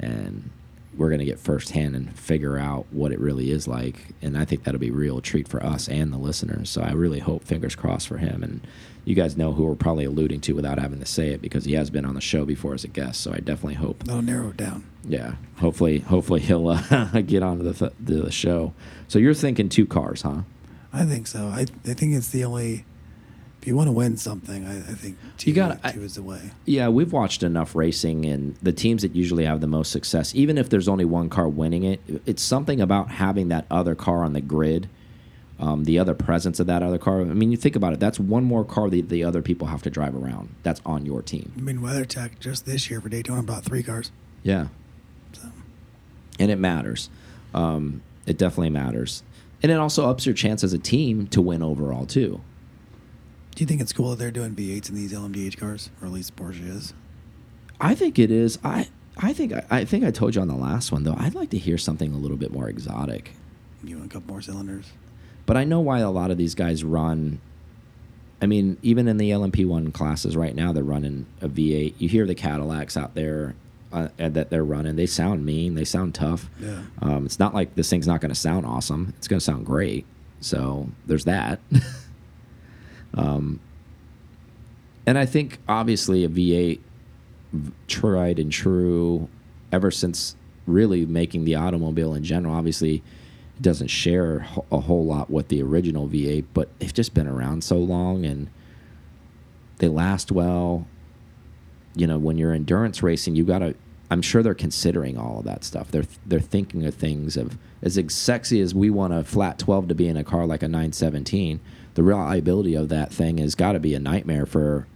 [0.00, 0.50] And
[0.96, 4.64] we're gonna get firsthand and figure out what it really is like, and I think
[4.64, 6.70] that'll be a real treat for us and the listeners.
[6.70, 8.42] So I really hope, fingers crossed for him.
[8.42, 8.66] And
[9.04, 11.74] you guys know who we're probably alluding to without having to say it because he
[11.74, 13.20] has been on the show before as a guest.
[13.20, 14.84] So I definitely hope That'll narrow it down.
[15.06, 18.72] yeah, hopefully, hopefully he'll uh, get onto the th the show.
[19.08, 20.42] So you're thinking two cars, huh?
[20.92, 21.48] I think so.
[21.48, 22.84] I I think it's the only.
[23.60, 26.22] If you want to win something, I, I think two, You gotta- two is the
[26.22, 26.50] way.
[26.66, 30.58] Yeah, we've watched enough racing, and the teams that usually have the most success, even
[30.58, 34.34] if there's only one car winning it, it's something about having that other car on
[34.34, 34.86] the grid,
[35.58, 37.20] um, the other presence of that other car.
[37.20, 39.82] I mean, you think about it, that's one more car that the other people have
[39.82, 40.54] to drive around.
[40.62, 41.52] That's on your team.
[41.56, 44.10] I mean, WeatherTech just this year for Daytona brought three cars.
[44.42, 44.68] Yeah.
[45.32, 45.48] So
[46.38, 47.08] and it matters.
[47.54, 49.22] Um, it definitely matters,
[49.62, 52.40] and it also ups your chance as a team to win overall too.
[53.54, 56.12] do you think it's cool that they're doing V8s in these LMDH cars, or at
[56.12, 56.94] least Porsche is?
[57.80, 58.58] I think it is.
[58.64, 58.88] I
[59.18, 61.14] I think I, I think I told you on the last one though.
[61.16, 63.32] I'd like to hear something a little bit more exotic.
[63.84, 64.86] You want a couple more cylinders?
[65.46, 67.40] But I know why a lot of these guys run.
[68.40, 71.94] I mean, even in the LMP1 classes right now, they're running a V8.
[71.98, 73.54] You hear the Cadillacs out there
[73.92, 74.96] uh, that they're running.
[74.96, 75.74] They sound mean.
[75.74, 76.48] They sound tough.
[76.58, 76.82] Yeah.
[77.00, 79.14] Um, it's not like this thing's not going to sound awesome.
[79.18, 80.04] It's going to sound great.
[80.40, 81.60] So there's that.
[83.14, 83.60] um,
[85.06, 86.80] and I think obviously a V8
[87.86, 89.28] tried and true
[89.70, 90.36] ever since
[90.66, 92.54] really making the automobile in general.
[92.54, 93.02] Obviously,
[93.60, 97.76] doesn't share a whole lot with the original V8, but they've just been around so
[97.76, 98.48] long and
[99.78, 100.86] they last well.
[101.94, 103.74] You know, when you're endurance racing, you got to.
[104.10, 105.90] I'm sure they're considering all of that stuff.
[105.90, 109.94] They're they're thinking of things of as sexy as we want a flat 12 to
[109.94, 111.60] be in a car like a 917.
[111.94, 114.86] The reliability of that thing has got to be a nightmare for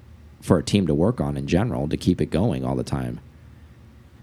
[0.41, 3.21] for a team to work on in general to keep it going all the time.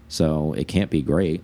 [0.08, 1.42] So it can't be great.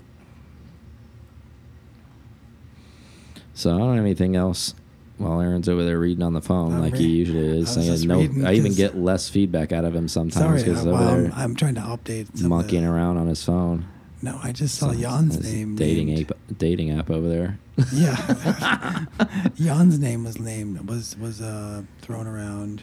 [3.63, 4.75] So I don't have anything else.
[5.19, 8.09] While Aaron's over there reading on the phone I'm like he usually is, I saying
[8.09, 8.49] no.
[8.49, 11.81] I even get less feedback out of him sometimes because well, I'm, I'm trying to
[11.83, 12.43] update.
[12.43, 13.87] Monkeying around on his phone.
[14.21, 15.77] No, I just saw Some- Jan's name.
[15.77, 17.59] dating named- app dating app over there.
[17.93, 19.05] Yeah,
[19.55, 22.83] Jan's name was named was was uh, thrown around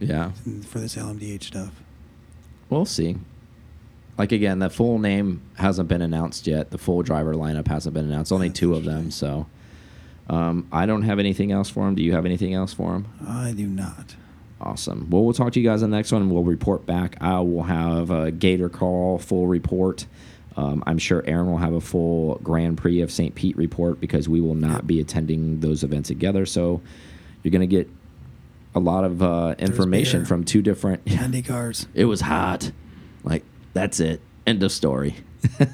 [0.00, 0.32] Yeah,
[0.66, 1.80] for this LMDH stuff.
[2.70, 3.18] we'll see.
[4.18, 6.70] Like again, the full name hasn't been announced yet.
[6.72, 8.32] The full driver lineup hasn't been announced.
[8.32, 9.10] Only That's two of them.
[9.12, 9.46] So
[10.28, 11.94] um, I don't have anything else for him.
[11.94, 13.06] Do you have anything else for him?
[13.26, 14.16] I do not.
[14.60, 15.08] Awesome.
[15.10, 17.16] Well, we'll talk to you guys in the next one, and we'll report back.
[17.20, 20.06] I will have a Gator Call full report.
[20.56, 23.34] Um, I'm sure Aaron will have a full Grand Prix of St.
[23.34, 26.46] Pete report because we will not be attending those events together.
[26.46, 26.80] So
[27.42, 27.90] you're going to get
[28.74, 31.04] a lot of uh, information from two different.
[31.06, 31.86] Candy cars.
[31.94, 32.72] It was hot.
[33.22, 34.22] Like that's it.
[34.46, 35.16] End of story.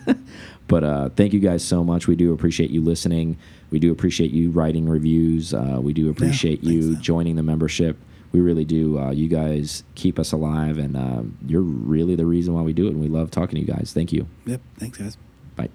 [0.69, 2.09] but uh, thank you guys so much.
[2.09, 3.39] We do appreciate you listening.
[3.73, 5.55] We do appreciate you writing reviews.
[5.55, 7.97] Uh, we do appreciate you thanks, joining the membership.
[8.31, 8.99] We really do.
[8.99, 12.87] Uh, you guys keep us alive, and um, you're really the reason why we do
[12.87, 12.91] it.
[12.91, 13.93] And we love talking to you guys.
[13.95, 14.29] Thank you.
[14.47, 14.61] Yep.
[14.79, 15.17] Thanks, guys.
[15.57, 15.71] Bye.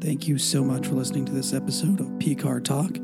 [0.00, 2.94] Thank you so much for listening to this episode of P Car Talk.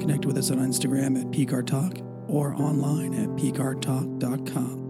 [0.00, 4.81] Connect with us on Instagram at P Car Talk or online at PCARTalk.com.